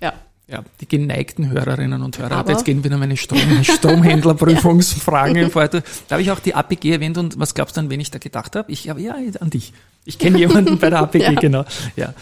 ja. 0.00 0.12
Ja, 0.46 0.62
die 0.80 0.88
geneigten 0.88 1.50
Hörerinnen 1.50 2.02
und 2.02 2.18
Hörer. 2.18 2.32
Aber 2.32 2.52
jetzt 2.52 2.64
gehen 2.64 2.84
wieder 2.84 2.98
meine 2.98 3.16
Strom 3.16 3.40
Stromhändlerprüfungsfragen 3.62 5.36
ja. 5.40 5.54
weiter. 5.54 5.82
Da 6.08 6.14
habe 6.14 6.22
ich 6.22 6.30
auch 6.30 6.40
die 6.40 6.54
APG 6.54 6.92
erwähnt 6.92 7.16
und 7.16 7.38
was 7.38 7.54
glaubst 7.54 7.76
du 7.76 7.80
an, 7.80 7.90
wen 7.90 8.00
ich 8.00 8.10
da 8.10 8.18
gedacht 8.18 8.56
habe? 8.56 8.70
Ich 8.70 8.88
habe 8.88 9.00
ja 9.00 9.14
an 9.40 9.50
dich. 9.50 9.72
Ich 10.04 10.18
kenne 10.18 10.38
jemanden 10.38 10.78
bei 10.78 10.90
der 10.90 11.00
APG, 11.00 11.22
ja. 11.22 11.32
genau. 11.32 11.64
Ja. 11.96 12.12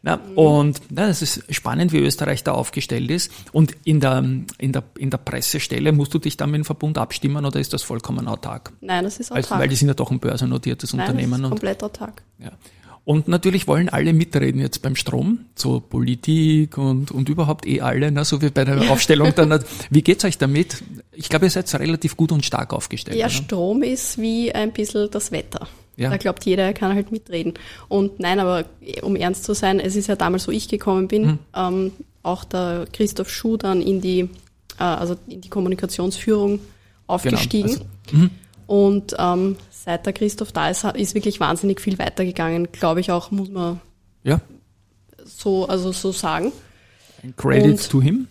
Na, 0.00 0.20
und 0.36 0.80
na, 0.90 1.08
das 1.08 1.22
ist 1.22 1.42
spannend, 1.52 1.92
wie 1.92 1.98
Österreich 1.98 2.44
da 2.44 2.52
aufgestellt 2.52 3.10
ist. 3.10 3.32
Und 3.52 3.76
in 3.84 3.98
der, 3.98 4.24
in, 4.58 4.72
der, 4.72 4.84
in 4.96 5.10
der 5.10 5.18
Pressestelle 5.18 5.90
musst 5.92 6.14
du 6.14 6.18
dich 6.18 6.36
dann 6.36 6.50
mit 6.52 6.58
dem 6.58 6.64
Verbund 6.64 6.98
abstimmen 6.98 7.44
oder 7.44 7.58
ist 7.58 7.72
das 7.72 7.82
vollkommen 7.82 8.28
autark? 8.28 8.72
Nein, 8.80 9.04
das 9.04 9.18
ist 9.18 9.32
autark. 9.32 9.50
Weil, 9.50 9.58
weil 9.60 9.68
die 9.68 9.76
sind 9.76 9.88
ja 9.88 9.94
doch 9.94 10.10
ein 10.10 10.20
börsennotiertes 10.20 10.92
Nein, 10.92 11.08
Unternehmen. 11.08 11.32
Das 11.32 11.40
ist 11.40 11.48
komplett 11.50 11.82
autark. 11.82 12.22
Ja. 12.38 12.52
Und 13.08 13.26
natürlich 13.26 13.66
wollen 13.66 13.88
alle 13.88 14.12
mitreden 14.12 14.60
jetzt 14.60 14.82
beim 14.82 14.94
Strom, 14.94 15.46
so 15.54 15.80
Politik 15.80 16.76
und, 16.76 17.10
und 17.10 17.30
überhaupt 17.30 17.66
eh 17.66 17.80
alle, 17.80 18.12
ne, 18.12 18.22
so 18.26 18.42
wie 18.42 18.50
bei 18.50 18.66
der 18.66 18.90
Aufstellung 18.90 19.32
dann. 19.34 19.64
Wie 19.88 20.02
geht's 20.02 20.26
euch 20.26 20.36
damit? 20.36 20.84
Ich 21.12 21.30
glaube, 21.30 21.46
ihr 21.46 21.50
seid 21.50 21.72
relativ 21.80 22.18
gut 22.18 22.32
und 22.32 22.44
stark 22.44 22.74
aufgestellt. 22.74 23.16
Ja, 23.16 23.24
oder? 23.24 23.34
Strom 23.34 23.82
ist 23.82 24.18
wie 24.18 24.52
ein 24.52 24.74
bisschen 24.74 25.10
das 25.10 25.32
Wetter. 25.32 25.66
Ja. 25.98 26.10
Da 26.10 26.16
glaubt 26.16 26.44
jeder, 26.44 26.62
er 26.62 26.74
kann 26.74 26.94
halt 26.94 27.10
mitreden. 27.10 27.54
Und 27.88 28.20
nein, 28.20 28.38
aber 28.38 28.64
um 29.02 29.16
ernst 29.16 29.42
zu 29.42 29.52
sein, 29.52 29.80
es 29.80 29.96
ist 29.96 30.06
ja 30.06 30.14
damals, 30.14 30.46
wo 30.46 30.52
ich 30.52 30.68
gekommen 30.68 31.08
bin, 31.08 31.26
mhm. 31.26 31.38
ähm, 31.54 31.92
auch 32.22 32.44
der 32.44 32.86
Christoph 32.92 33.28
Schuh 33.28 33.56
dann 33.56 33.82
in 33.82 34.00
die, 34.00 34.30
äh, 34.78 34.84
also 34.84 35.16
in 35.26 35.40
die 35.40 35.48
Kommunikationsführung 35.48 36.60
aufgestiegen. 37.08 37.70
Genau. 37.70 37.84
Also, 38.06 38.16
mhm. 38.16 38.30
und 38.68 39.16
ähm, 39.18 39.56
seit 39.70 40.06
der 40.06 40.12
Christoph 40.12 40.52
da 40.52 40.70
ist, 40.70 40.84
ist 40.84 41.16
wirklich 41.16 41.40
wahnsinnig 41.40 41.80
viel 41.80 41.98
weitergegangen, 41.98 42.70
glaube 42.70 43.00
ich 43.00 43.10
auch, 43.10 43.32
muss 43.32 43.50
man 43.50 43.80
ja. 44.22 44.40
so, 45.24 45.66
also 45.66 45.90
so 45.90 46.12
sagen. 46.12 46.52
Ein 47.24 47.34
Credit 47.34 47.72
und, 47.72 47.90
to 47.90 48.00
him. 48.00 48.28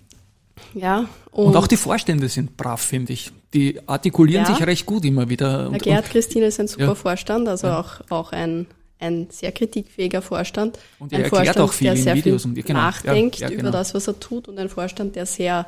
Ja. 0.74 1.10
Und, 1.32 1.48
und, 1.48 1.56
auch 1.58 1.68
die 1.68 1.76
Vorstände 1.78 2.30
sind 2.30 2.56
brav, 2.56 2.82
finde 2.82 3.12
ich. 3.12 3.34
Die 3.58 3.80
artikulieren 3.88 4.46
ja. 4.46 4.56
sich 4.56 4.66
recht 4.66 4.86
gut 4.86 5.04
immer 5.04 5.30
wieder. 5.30 5.70
Der 5.70 5.80
Gerd 5.80 6.06
Christine 6.06 6.46
ist 6.46 6.60
ein 6.60 6.68
super 6.68 6.86
ja. 6.86 6.96
Vorstand, 6.96 7.48
also 7.48 7.68
ja. 7.68 7.80
auch, 7.80 8.02
auch 8.10 8.32
ein, 8.32 8.68
ein 9.00 9.28
sehr 9.32 9.52
kritikfähiger 9.52 10.22
Vorstand. 10.22 10.78
Und 11.00 11.12
er 11.12 11.18
ein 11.20 11.24
erklärt 11.24 11.46
Vorstand, 11.46 11.70
auch 11.70 11.74
viel 11.74 11.88
der 11.88 11.98
sehr 11.98 12.16
Videos 12.16 12.44
viel 12.44 12.62
genau. 12.62 12.80
nachdenkt 12.80 13.40
genau. 13.40 13.52
über 13.52 13.72
das, 13.72 13.96
was 13.96 14.08
er 14.08 14.20
tut 14.20 14.48
und 14.48 14.60
ein 14.60 14.70
Vorstand, 14.70 15.16
der 15.16 15.26
sehr 15.26 15.66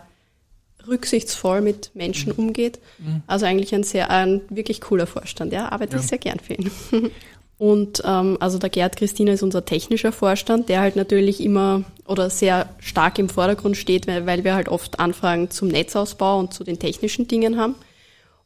rücksichtsvoll 0.88 1.62
mit 1.62 1.91
Menschen 1.95 2.34
mhm. 2.34 2.45
umgeht. 2.45 2.80
Mhm. 2.99 3.23
Also 3.25 3.47
eigentlich 3.47 3.73
ein 3.73 3.84
sehr, 3.84 4.12
ein 4.12 4.41
wirklich 4.49 4.82
cooler 4.82 5.08
Vorstand. 5.08 5.52
Ja, 5.52 5.71
arbeite 5.71 5.97
ich 5.97 6.04
sehr 6.04 6.19
gern 6.19 6.39
für 6.39 6.54
ihn. 6.54 6.69
Und 7.59 8.01
ähm, 8.05 8.37
also 8.39 8.57
der 8.57 8.69
Gerd 8.69 8.95
Christina 8.95 9.33
ist 9.33 9.43
unser 9.43 9.65
technischer 9.65 10.13
Vorstand, 10.13 10.69
der 10.69 10.79
halt 10.79 10.95
natürlich 10.95 11.43
immer 11.43 11.83
oder 12.07 12.29
sehr 12.29 12.69
stark 12.79 13.19
im 13.19 13.27
Vordergrund 13.27 13.75
steht, 13.75 14.07
weil, 14.07 14.25
weil 14.25 14.45
wir 14.45 14.55
halt 14.55 14.69
oft 14.69 14.97
Anfragen 15.01 15.51
zum 15.51 15.67
Netzausbau 15.67 16.39
und 16.39 16.53
zu 16.53 16.63
den 16.63 16.79
technischen 16.79 17.27
Dingen 17.27 17.59
haben. 17.59 17.75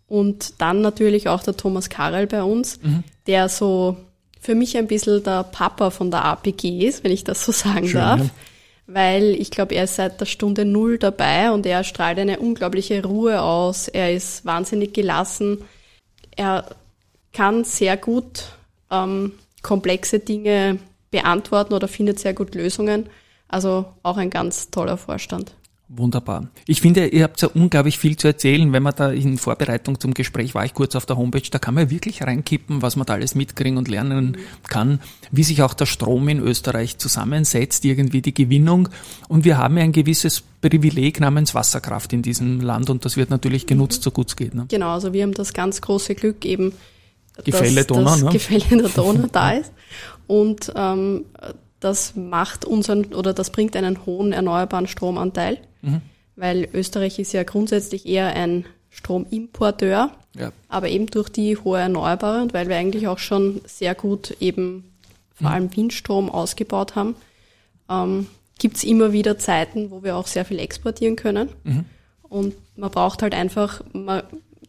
Und 0.08 0.60
dann 0.60 0.82
natürlich 0.82 1.30
auch 1.30 1.44
der 1.44 1.56
Thomas 1.56 1.90
Karel 1.90 2.26
bei 2.26 2.42
uns, 2.42 2.82
mhm. 2.82 3.04
der 3.28 3.50
so 3.50 3.98
für 4.42 4.56
mich 4.56 4.76
ein 4.78 4.88
bisschen 4.88 5.24
der 5.24 5.44
Papa 5.44 5.92
von 5.92 6.10
der 6.10 6.26
APG 6.26 6.86
ist, 6.88 7.04
wenn 7.04 7.12
ich 7.12 7.24
das 7.24 7.46
so 7.46 7.52
sagen 7.52 7.88
Schön, 7.88 8.02
darf. 8.02 8.20
Ja. 8.20 8.30
Weil 8.88 9.36
ich 9.36 9.52
glaube, 9.52 9.76
er 9.76 9.84
ist 9.84 9.96
seit 9.96 10.22
der 10.22 10.26
Stunde 10.26 10.66
Null 10.66 10.98
dabei 10.98 11.52
und 11.52 11.68
er 11.68 11.84
strahlt 11.84 12.18
eine 12.18 12.40
unglaubliche 12.40 13.04
Ruhe 13.04 13.44
aus. 13.44 13.88
Er 13.88 14.12
ist 14.12 14.44
wahnsinnig 14.44 14.92
gelassen. 14.92 15.60
Er 16.36 16.66
kann 17.32 17.64
sehr 17.64 17.96
gut 17.96 18.46
ähm, 18.94 19.34
komplexe 19.62 20.20
Dinge 20.20 20.78
beantworten 21.12 21.74
oder 21.74 21.88
findet 21.88 22.20
sehr 22.20 22.34
gut 22.34 22.56
Lösungen. 22.56 23.08
Also 23.48 23.86
auch 24.04 24.18
ein 24.18 24.30
ganz 24.30 24.72
toller 24.72 24.98
Vorstand. 24.98 25.54
Wunderbar. 25.96 26.48
Ich 26.66 26.82
finde, 26.82 27.08
ihr 27.08 27.24
habt 27.24 27.40
ja 27.42 27.50
unglaublich 27.54 28.00
viel 28.00 28.18
zu 28.18 28.28
erzählen. 28.28 28.74
Wenn 28.74 28.82
man 28.82 28.96
da 28.96 29.12
in 29.12 29.38
Vorbereitung 29.38 30.00
zum 30.00 30.16
Gespräch 30.16 30.56
war 30.56 30.66
ich 30.66 30.74
kurz 30.74 30.96
auf 30.96 31.06
der 31.06 31.18
Homepage, 31.18 31.48
da 31.52 31.60
kann 31.60 31.76
man 31.76 31.92
wirklich 31.92 32.24
reinkippen, 32.24 32.82
was 32.82 32.96
man 32.96 33.06
da 33.06 33.14
alles 33.14 33.36
mitkriegen 33.36 33.78
und 33.78 33.90
lernen 33.90 34.38
kann, 34.68 35.02
wie 35.30 35.44
sich 35.44 35.62
auch 35.62 35.76
der 35.76 35.86
Strom 35.86 36.30
in 36.30 36.40
Österreich 36.40 36.98
zusammensetzt, 36.98 37.86
irgendwie 37.86 38.24
die 38.24 38.34
Gewinnung. 38.34 38.90
Und 39.28 39.46
wir 39.46 39.60
haben 39.60 39.78
ja 39.78 39.84
ein 39.84 39.92
gewisses 39.92 40.42
Privileg 40.62 41.20
namens 41.20 41.54
Wasserkraft 41.54 42.12
in 42.14 42.24
diesem 42.24 42.62
Land 42.62 42.90
und 42.90 43.06
das 43.06 43.16
wird 43.16 43.30
natürlich 43.30 43.68
genutzt, 43.68 44.02
so 44.02 44.10
gut 44.10 44.30
es 44.30 44.36
geht. 44.36 44.56
Ne? 44.56 44.66
Genau, 44.70 44.94
also 44.94 45.14
wir 45.14 45.22
haben 45.22 45.34
das 45.34 45.54
ganz 45.54 45.82
große 45.82 46.16
Glück 46.16 46.44
eben, 46.46 46.74
Gefälle 47.44 47.86
Donau, 47.86 48.12
das 48.12 48.24
ne? 48.24 48.30
Gefälle 48.32 48.66
in 48.70 48.78
der 48.80 48.90
Donau 48.90 49.28
da 49.32 49.52
ist. 49.52 49.72
Und 50.28 50.72
ähm, 50.76 51.26
das 51.80 52.16
macht 52.16 52.66
unseren 52.66 53.14
oder 53.14 53.34
das 53.34 53.50
bringt 53.50 53.76
einen 53.76 54.06
hohen 54.06 54.32
erneuerbaren 54.32 54.88
Stromanteil, 54.88 55.58
mhm. 55.82 56.02
weil 56.36 56.68
Österreich 56.74 57.20
ist 57.20 57.34
ja 57.34 57.44
grundsätzlich 57.44 58.06
eher 58.06 58.36
ein 58.36 58.66
Stromimporteur, 58.90 60.12
ja. 60.38 60.52
aber 60.70 60.90
eben 60.90 61.08
durch 61.08 61.30
die 61.30 61.58
hohe 61.58 61.80
Erneuerbare 61.80 62.42
und 62.42 62.54
weil 62.54 62.70
wir 62.70 62.78
eigentlich 62.78 63.08
auch 63.08 63.18
schon 63.18 63.62
sehr 63.66 63.96
gut 63.96 64.38
eben 64.40 64.94
vor 65.34 65.50
mhm. 65.50 65.54
allem 65.54 65.76
Windstrom 65.76 66.30
ausgebaut 66.30 66.96
haben, 66.96 67.16
ähm, 67.90 68.28
gibt 68.60 68.84
immer 68.84 69.12
wieder 69.12 69.38
Zeiten, 69.38 69.92
wo 69.92 70.04
wir 70.04 70.16
auch 70.16 70.28
sehr 70.28 70.46
viel 70.46 70.60
exportieren 70.60 71.16
können. 71.16 71.50
Mhm. 71.64 71.86
Und 72.22 72.56
man 72.78 72.92
braucht 72.92 73.22
halt 73.22 73.34
einfach, 73.34 73.82
man, 73.92 74.24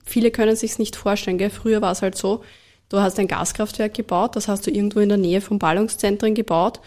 viele 0.04 0.30
können 0.30 0.56
sich's 0.56 0.78
nicht 0.78 0.96
vorstellen. 0.96 1.38
Gell? 1.38 1.50
Früher 1.50 1.82
war 1.82 1.92
es 1.92 2.02
halt 2.02 2.16
so, 2.16 2.44
du 2.88 2.98
hast 2.98 3.18
ein 3.18 3.28
Gaskraftwerk 3.28 3.94
gebaut, 3.94 4.36
das 4.36 4.48
hast 4.48 4.66
du 4.66 4.70
irgendwo 4.70 5.00
in 5.00 5.08
der 5.08 5.18
Nähe 5.18 5.40
von 5.40 5.58
Ballungszentren 5.58 6.34
gebaut 6.34 6.80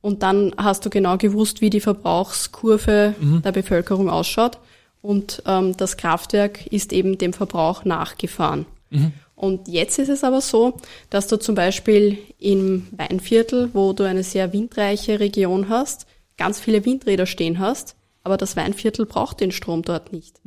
und 0.00 0.22
dann 0.22 0.52
hast 0.56 0.84
du 0.84 0.90
genau 0.90 1.16
gewusst, 1.16 1.60
wie 1.60 1.70
die 1.70 1.80
Verbrauchskurve 1.80 3.14
mhm. 3.18 3.42
der 3.42 3.52
Bevölkerung 3.52 4.10
ausschaut 4.10 4.58
und 5.00 5.42
ähm, 5.46 5.76
das 5.76 5.96
Kraftwerk 5.96 6.66
ist 6.66 6.92
eben 6.92 7.18
dem 7.18 7.32
Verbrauch 7.32 7.84
nachgefahren. 7.84 8.66
Mhm. 8.90 9.12
Und 9.36 9.68
jetzt 9.68 9.98
ist 9.98 10.08
es 10.08 10.24
aber 10.24 10.40
so, 10.40 10.78
dass 11.10 11.26
du 11.26 11.38
zum 11.38 11.54
Beispiel 11.54 12.18
im 12.38 12.86
Weinviertel, 12.92 13.70
wo 13.72 13.92
du 13.92 14.04
eine 14.04 14.22
sehr 14.22 14.52
windreiche 14.52 15.20
Region 15.20 15.68
hast, 15.68 16.06
ganz 16.36 16.60
viele 16.60 16.84
Windräder 16.84 17.26
stehen 17.26 17.58
hast, 17.58 17.96
aber 18.22 18.36
das 18.36 18.56
Weinviertel 18.56 19.06
braucht 19.06 19.40
den 19.40 19.52
Strom 19.52 19.82
dort 19.82 20.12
nicht. 20.12 20.40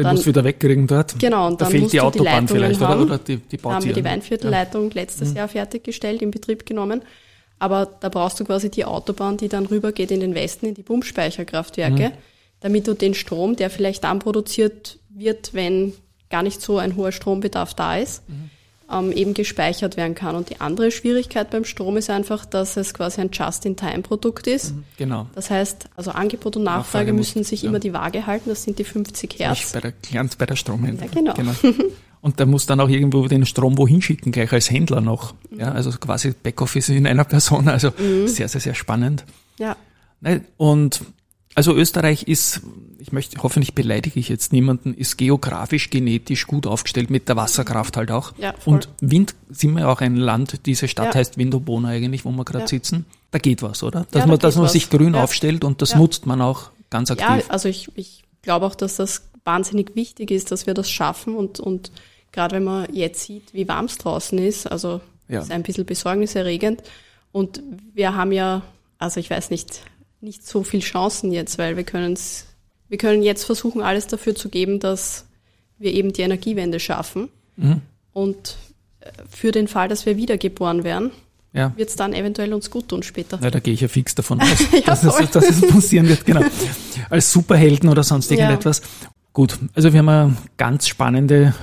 Den 0.00 0.04
dann, 0.04 0.14
musst 0.14 0.26
du 0.26 0.30
wieder 0.30 0.44
wegkriegen 0.44 0.86
dort. 0.86 1.18
Genau, 1.18 1.46
und 1.46 1.60
da 1.60 1.64
dann 1.64 1.72
fehlt 1.72 1.82
musst 1.82 1.92
die 1.92 2.00
Autobahn 2.00 2.46
die 2.46 2.54
vielleicht, 2.54 2.80
haben. 2.80 3.02
oder? 3.02 3.14
oder 3.14 3.18
die, 3.18 3.36
die 3.36 3.56
da 3.58 3.70
haben 3.70 3.84
wir 3.84 3.92
die 3.92 4.02
baut 4.02 4.12
Weinviertelleitung 4.12 4.88
ja. 4.88 4.94
letztes 4.94 5.30
mhm. 5.30 5.36
Jahr 5.36 5.48
fertiggestellt, 5.48 6.22
in 6.22 6.30
Betrieb 6.30 6.64
genommen. 6.64 7.02
Aber 7.58 7.86
da 8.00 8.08
brauchst 8.08 8.40
du 8.40 8.44
quasi 8.44 8.70
die 8.70 8.86
Autobahn, 8.86 9.36
die 9.36 9.48
dann 9.48 9.66
rübergeht 9.66 10.10
in 10.10 10.20
den 10.20 10.34
Westen, 10.34 10.66
in 10.66 10.74
die 10.74 10.82
Pumpspeicherkraftwerke, 10.82 12.08
mhm. 12.08 12.12
damit 12.60 12.88
du 12.88 12.94
den 12.94 13.12
Strom, 13.12 13.56
der 13.56 13.68
vielleicht 13.68 14.04
dann 14.04 14.18
produziert 14.18 14.98
wird, 15.10 15.52
wenn 15.52 15.92
gar 16.30 16.42
nicht 16.42 16.62
so 16.62 16.78
ein 16.78 16.96
hoher 16.96 17.12
Strombedarf 17.12 17.74
da 17.74 17.96
ist, 17.98 18.26
mhm. 18.28 18.50
Ähm, 18.90 19.12
eben 19.12 19.34
gespeichert 19.34 19.96
werden 19.96 20.14
kann. 20.14 20.34
Und 20.34 20.50
die 20.50 20.60
andere 20.60 20.90
Schwierigkeit 20.90 21.50
beim 21.50 21.64
Strom 21.64 21.96
ist 21.96 22.10
einfach, 22.10 22.44
dass 22.44 22.76
es 22.76 22.94
quasi 22.94 23.20
ein 23.20 23.30
Just-in-Time-Produkt 23.32 24.46
ist. 24.46 24.74
Mhm. 24.74 24.84
Genau. 24.96 25.26
Das 25.34 25.50
heißt, 25.50 25.88
also 25.96 26.10
Angebot 26.10 26.56
und 26.56 26.64
Nachfrage, 26.64 26.80
Nachfrage 26.80 27.12
müssen 27.12 27.44
sich 27.44 27.62
ja. 27.62 27.68
immer 27.68 27.78
die 27.78 27.92
Waage 27.92 28.26
halten. 28.26 28.50
Das 28.50 28.64
sind 28.64 28.78
die 28.78 28.84
50 28.84 29.38
Hertz. 29.38 29.72
Bei 29.72 29.80
der, 29.80 29.92
ganz 30.12 30.36
bei 30.36 30.46
der 30.46 30.56
Stromhändler. 30.56 31.06
Ja, 31.06 31.12
genau. 31.12 31.34
genau. 31.34 31.52
Und 32.22 32.38
der 32.38 32.44
muss 32.44 32.66
dann 32.66 32.80
auch 32.80 32.88
irgendwo 32.88 33.26
den 33.28 33.46
Strom 33.46 33.78
wohin 33.78 34.02
schicken, 34.02 34.30
gleich 34.30 34.52
als 34.52 34.70
Händler 34.70 35.00
noch. 35.00 35.34
Ja, 35.56 35.72
also 35.72 35.90
quasi 35.90 36.32
Backoffice 36.42 36.90
in 36.90 37.06
einer 37.06 37.24
Person. 37.24 37.68
Also 37.68 37.92
mhm. 37.96 38.28
sehr, 38.28 38.48
sehr, 38.48 38.60
sehr 38.60 38.74
spannend. 38.74 39.24
Ja. 39.58 39.76
Und 40.58 41.00
also 41.54 41.74
Österreich 41.74 42.24
ist, 42.24 42.60
ich 43.00 43.12
möchte, 43.12 43.42
hoffentlich 43.42 43.74
beleidige 43.74 44.20
ich 44.20 44.28
jetzt 44.28 44.52
niemanden, 44.52 44.94
ist 44.94 45.16
geografisch, 45.16 45.90
genetisch 45.90 46.46
gut 46.46 46.66
aufgestellt 46.66 47.10
mit 47.10 47.28
der 47.28 47.36
Wasserkraft 47.36 47.96
halt 47.96 48.10
auch. 48.10 48.32
Ja. 48.38 48.54
Und 48.66 48.88
Wind 49.00 49.34
sind 49.48 49.74
wir 49.76 49.88
auch 49.88 50.00
ein 50.00 50.16
Land, 50.16 50.66
diese 50.66 50.86
Stadt 50.88 51.06
Ja. 51.06 51.14
heißt 51.14 51.38
Windobona 51.38 51.88
eigentlich, 51.88 52.24
wo 52.24 52.30
wir 52.30 52.44
gerade 52.44 52.64
Ja. 52.64 52.68
sitzen. 52.68 53.06
Da 53.30 53.38
geht 53.38 53.62
was, 53.62 53.82
oder? 53.82 54.06
Dass 54.10 54.20
Ja, 54.22 54.26
man, 54.26 54.38
da 54.38 54.46
dass 54.48 54.56
man 54.56 54.64
was. 54.66 54.72
sich 54.72 54.90
grün 54.90 55.14
Ja. 55.14 55.22
aufstellt 55.24 55.64
und 55.64 55.80
das 55.82 55.92
Ja. 55.92 55.98
nutzt 55.98 56.26
man 56.26 56.40
auch 56.42 56.70
ganz 56.90 57.08
Ja, 57.10 57.16
aktiv. 57.16 57.46
also 57.48 57.68
ich, 57.68 57.88
ich 57.94 58.22
glaube 58.42 58.66
auch, 58.66 58.74
dass 58.74 58.96
das 58.96 59.22
wahnsinnig 59.44 59.94
wichtig 59.96 60.30
ist, 60.30 60.50
dass 60.52 60.66
wir 60.66 60.74
das 60.74 60.90
schaffen 60.90 61.34
und, 61.36 61.60
und 61.60 61.90
gerade 62.32 62.56
wenn 62.56 62.64
man 62.64 62.94
jetzt 62.94 63.24
sieht, 63.24 63.54
wie 63.54 63.66
warm 63.66 63.86
es 63.86 63.96
draußen 63.98 64.38
ist, 64.38 64.70
also 64.70 65.00
Ja. 65.28 65.40
ist 65.40 65.50
ein 65.50 65.62
bisschen 65.62 65.86
besorgniserregend. 65.86 66.82
Und 67.32 67.62
wir 67.94 68.14
haben 68.14 68.32
ja, 68.32 68.62
also 68.98 69.20
ich 69.20 69.30
weiß 69.30 69.50
nicht, 69.50 69.82
nicht 70.20 70.46
so 70.46 70.62
viel 70.64 70.80
Chancen 70.80 71.32
jetzt, 71.32 71.56
weil 71.58 71.76
wir 71.76 71.84
können 71.84 72.16
wir 72.90 72.98
können 72.98 73.22
jetzt 73.22 73.44
versuchen, 73.44 73.80
alles 73.80 74.06
dafür 74.06 74.34
zu 74.34 74.50
geben, 74.50 74.78
dass 74.80 75.24
wir 75.78 75.94
eben 75.94 76.12
die 76.12 76.20
Energiewende 76.22 76.78
schaffen. 76.80 77.30
Mhm. 77.56 77.80
Und 78.12 78.56
äh, 79.00 79.10
für 79.30 79.50
den 79.52 79.66
Fall, 79.68 79.88
dass 79.88 80.04
wir 80.04 80.16
wiedergeboren 80.18 80.84
werden, 80.84 81.10
Ja. 81.54 81.72
wird 81.76 81.88
es 81.88 81.96
dann 81.96 82.12
eventuell 82.12 82.52
uns 82.52 82.70
gut 82.70 82.88
tun 82.88 83.02
später. 83.02 83.38
Ja, 83.42 83.50
da 83.50 83.60
gehe 83.60 83.72
ich 83.72 83.80
ja 83.80 83.88
fix 83.88 84.14
davon 84.14 84.40
aus, 84.42 84.48
Ja, 84.72 84.80
dass, 84.82 85.04
es, 85.04 85.30
dass 85.30 85.48
es 85.48 85.60
passieren 85.68 86.06
wird, 86.08 86.26
genau. 86.26 86.42
Als 87.08 87.32
Superhelden 87.32 87.88
oder 87.88 88.02
sonst 88.02 88.30
Ja. 88.30 88.36
irgendetwas. 88.38 88.82
Gut, 89.32 89.58
also 89.74 89.92
wir 89.92 90.00
haben 90.00 90.08
eine 90.08 90.36
ganz 90.58 90.86
spannende 90.88 91.54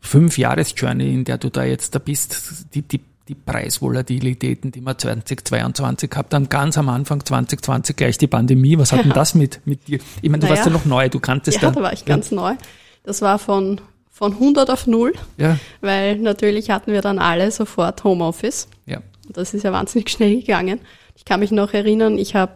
Fünf-Jahres-Journey, 0.00 1.12
in 1.12 1.24
der 1.24 1.38
du 1.38 1.50
da 1.50 1.64
jetzt 1.64 1.94
da 1.94 1.98
bist. 1.98 2.66
Die, 2.74 2.82
die, 2.82 3.00
die 3.28 3.34
Preisvolatilitäten, 3.34 4.70
die 4.72 4.80
wir 4.80 4.96
2022 4.96 6.10
gehabt 6.10 6.32
haben, 6.34 6.48
ganz 6.48 6.78
am 6.78 6.88
Anfang 6.88 7.24
2020 7.24 7.96
gleich 7.96 8.18
die 8.18 8.26
Pandemie. 8.26 8.78
Was 8.78 8.92
hat 8.92 9.00
denn 9.00 9.08
Ja. 9.08 9.14
das 9.14 9.34
mit, 9.34 9.60
mit 9.64 9.88
dir? 9.88 9.98
Ich 10.22 10.30
meine, 10.30 10.40
du 10.40 10.46
Naja. 10.46 10.56
warst 10.56 10.66
ja 10.66 10.72
noch 10.72 10.84
neu, 10.84 11.08
du 11.08 11.18
kanntest 11.20 11.60
Ja, 11.60 11.70
da 11.70 11.82
war 11.82 11.92
ich 11.92 12.04
ganz 12.04 12.30
neu. 12.30 12.54
Das 13.02 13.22
war 13.22 13.38
von, 13.38 13.80
von 14.10 14.32
100 14.32 14.70
auf 14.70 14.86
0, 14.86 15.12
Ja, 15.38 15.58
weil 15.80 16.18
natürlich 16.18 16.70
hatten 16.70 16.92
wir 16.92 17.02
dann 17.02 17.18
alle 17.18 17.50
sofort 17.50 18.02
Homeoffice. 18.04 18.68
ja. 18.86 18.98
Und 19.26 19.36
das 19.36 19.54
ist 19.54 19.64
ja 19.64 19.72
wahnsinnig 19.72 20.08
schnell 20.10 20.36
gegangen. 20.36 20.78
Ich 21.16 21.24
kann 21.24 21.40
mich 21.40 21.50
noch 21.50 21.72
erinnern, 21.74 22.16
ich 22.16 22.36
habe, 22.36 22.52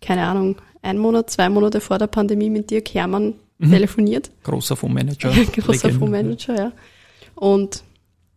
keine 0.00 0.26
Ahnung, 0.26 0.56
ein 0.82 0.98
Monat, 0.98 1.30
zwei 1.30 1.48
Monate 1.48 1.80
vor 1.80 1.98
der 1.98 2.08
Pandemie 2.08 2.50
mit 2.50 2.70
Dirk 2.72 2.92
Hermann 2.94 3.34
telefoniert. 3.60 4.30
Großer 4.42 4.74
Fondsmanager. 4.74 5.30
Großer 5.52 5.72
Legende. 5.88 5.98
Fondsmanager, 5.98 6.56
ja. 6.56 6.72
Und 7.36 7.84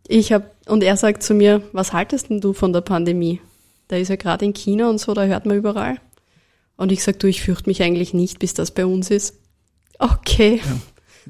ich 0.08 0.32
habe, 0.32 0.50
und 0.66 0.82
er 0.82 0.96
sagt 0.96 1.22
zu 1.22 1.34
mir, 1.34 1.62
was 1.72 1.92
haltest 1.92 2.30
denn 2.30 2.40
du 2.40 2.52
von 2.52 2.72
der 2.72 2.80
Pandemie? 2.82 3.40
Da 3.88 3.96
ist 3.96 4.08
ja 4.08 4.16
gerade 4.16 4.44
in 4.44 4.54
China 4.54 4.88
und 4.90 4.98
so, 4.98 5.14
da 5.14 5.24
hört 5.24 5.46
man 5.46 5.56
überall. 5.56 5.98
Und 6.76 6.90
ich 6.92 7.02
sag, 7.04 7.18
du, 7.20 7.26
ich 7.28 7.42
fürchte 7.42 7.68
mich 7.70 7.82
eigentlich 7.82 8.14
nicht, 8.14 8.38
bis 8.38 8.54
das 8.54 8.70
bei 8.72 8.84
uns 8.86 9.10
ist. 9.10 9.34
Okay. 9.98 10.60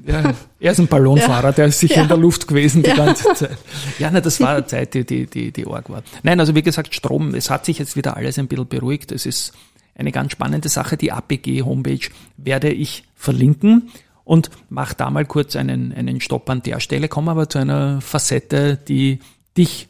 Ja, 0.05 0.33
er 0.59 0.71
ist 0.71 0.79
ein 0.79 0.87
Ballonfahrer, 0.87 1.51
der 1.53 1.67
ist 1.67 1.79
sicher 1.79 1.97
Ja. 1.97 2.01
in 2.03 2.07
der 2.09 2.17
Luft 2.17 2.47
gewesen 2.47 2.83
die 2.83 2.89
Ja. 2.89 2.95
ganze 2.95 3.33
Zeit. 3.33 3.57
Ja, 3.99 4.09
na, 4.11 4.19
das 4.21 4.39
war 4.41 4.55
eine 4.55 4.65
Zeit, 4.65 4.93
die, 4.93 5.05
die, 5.05 5.25
die, 5.27 5.51
die 5.51 5.65
arg 5.67 5.89
war. 5.89 6.03
Nein, 6.23 6.39
also 6.39 6.55
wie 6.55 6.63
gesagt, 6.63 6.93
Strom, 6.95 7.33
es 7.35 7.49
hat 7.49 7.65
sich 7.65 7.79
jetzt 7.79 7.95
wieder 7.95 8.17
alles 8.17 8.37
ein 8.39 8.47
bisschen 8.47 8.67
beruhigt. 8.67 9.11
Es 9.11 9.25
ist 9.25 9.53
eine 9.97 10.11
ganz 10.11 10.33
spannende 10.33 10.67
Sache. 10.67 10.97
Die 10.97 11.11
APG-Homepage 11.13 12.09
werde 12.37 12.71
ich 12.71 13.03
verlinken 13.15 13.89
und 14.25 14.49
mache 14.69 14.95
da 14.97 15.09
mal 15.09 15.25
kurz 15.25 15.55
einen, 15.55 15.93
einen 15.93 16.19
Stopp 16.19 16.49
an 16.49 16.61
der 16.61 16.81
Stelle, 16.81 17.07
komme 17.07 17.31
aber 17.31 17.47
zu 17.47 17.59
einer 17.59 18.01
Facette, 18.01 18.75
die 18.75 19.19
dich 19.55 19.87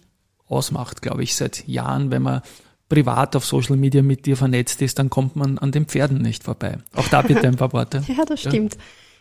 ausmacht, 0.47 1.01
glaube 1.01 1.23
ich, 1.23 1.35
seit 1.35 1.67
Jahren, 1.67 2.11
wenn 2.11 2.21
man 2.21 2.41
privat 2.87 3.35
auf 3.35 3.45
Social 3.45 3.77
Media 3.77 4.03
mit 4.03 4.27
dir 4.27 4.37
vernetzt 4.37 4.81
ist, 4.81 4.99
dann 4.99 5.09
kommt 5.09 5.35
man 5.35 5.57
an 5.57 5.71
den 5.71 5.85
Pferden 5.85 6.21
nicht 6.21 6.43
vorbei. 6.43 6.77
Auch 6.93 7.07
da 7.07 7.23
bitte 7.23 7.47
ein 7.47 7.55
paar 7.55 7.73
Worte. 7.73 8.03
Ja, 8.15 8.25
das 8.25 8.41
stimmt. 8.41 8.77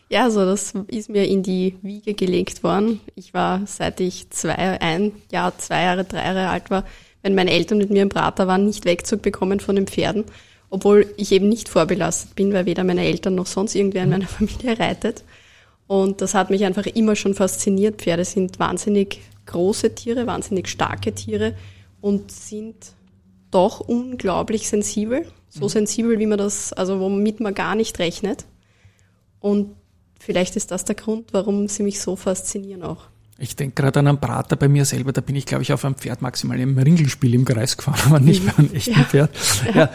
Ja, 0.07 0.25
also 0.25 0.45
das 0.45 0.73
ist 0.87 1.09
mir 1.09 1.25
in 1.25 1.41
die 1.41 1.77
Wiege 1.81 2.13
gelegt 2.13 2.61
worden. 2.61 3.01
Ich 3.15 3.33
war, 3.33 3.65
seit 3.65 3.99
ich 3.99 4.29
zwei, 4.29 4.53
ein 4.53 5.13
Jahr, 5.31 5.57
zwei 5.57 5.81
Jahre, 5.81 6.03
drei 6.03 6.23
Jahre 6.25 6.49
alt 6.49 6.69
war, 6.69 6.83
wenn 7.23 7.33
meine 7.33 7.49
Eltern 7.49 7.79
mit 7.79 7.89
mir 7.89 8.03
im 8.03 8.09
Prater 8.09 8.45
waren, 8.45 8.67
nicht 8.67 8.85
wegzubekommen 8.85 9.59
von 9.59 9.75
den 9.75 9.87
Pferden, 9.87 10.25
obwohl 10.69 11.13
ich 11.17 11.31
eben 11.31 11.49
nicht 11.49 11.69
vorbelastet 11.69 12.35
bin, 12.35 12.53
weil 12.53 12.65
weder 12.65 12.83
meine 12.83 13.05
Eltern 13.05 13.35
noch 13.35 13.45
sonst 13.45 13.75
irgendwer 13.75 14.03
in 14.03 14.09
meiner 14.09 14.27
Familie 14.27 14.79
reitet. 14.79 15.23
Und 15.87 16.21
das 16.21 16.33
hat 16.33 16.49
mich 16.49 16.65
einfach 16.65 16.85
immer 16.85 17.15
schon 17.15 17.35
fasziniert. 17.35 18.01
Pferde 18.01 18.25
sind 18.25 18.59
wahnsinnig 18.59 19.21
große 19.45 19.93
Tiere, 19.93 20.25
wahnsinnig 20.25 20.67
starke 20.67 21.13
Tiere 21.13 21.55
und 22.01 22.31
sind 22.31 22.75
doch 23.51 23.79
unglaublich 23.79 24.67
sensibel. 24.67 25.25
So 25.49 25.69
sensibel, 25.69 26.19
wie 26.19 26.25
man 26.25 26.37
das, 26.37 26.73
also 26.73 26.99
womit 26.99 27.39
man 27.39 27.53
gar 27.53 27.75
nicht 27.75 27.99
rechnet. 27.99 28.45
Und 29.39 29.75
vielleicht 30.19 30.55
ist 30.55 30.71
das 30.71 30.83
der 30.83 30.95
Grund, 30.95 31.31
warum 31.31 31.67
sie 31.67 31.83
mich 31.83 32.01
so 32.01 32.15
faszinieren 32.15 32.83
auch. 32.83 33.07
Ich 33.37 33.57
denke 33.57 33.81
gerade 33.81 33.99
an 33.99 34.07
einen 34.07 34.17
Prater 34.19 34.55
bei 34.55 34.69
mir 34.69 34.85
selber, 34.85 35.11
da 35.11 35.19
bin 35.19 35.35
ich, 35.35 35.45
glaube 35.45 35.61
ich, 35.61 35.73
auf 35.73 35.83
einem 35.83 35.95
Pferd 35.95 36.21
maximal 36.21 36.57
im 36.57 36.77
Ringelspiel 36.77 37.33
im 37.33 37.43
Kreis 37.43 37.75
gefahren, 37.75 37.99
aber 38.05 38.21
nicht 38.21 38.45
bei 38.45 38.57
einem 38.57 38.73
echten 38.73 38.93
Ja. 38.93 39.03
Pferd. 39.03 39.29
Ja. 39.73 39.89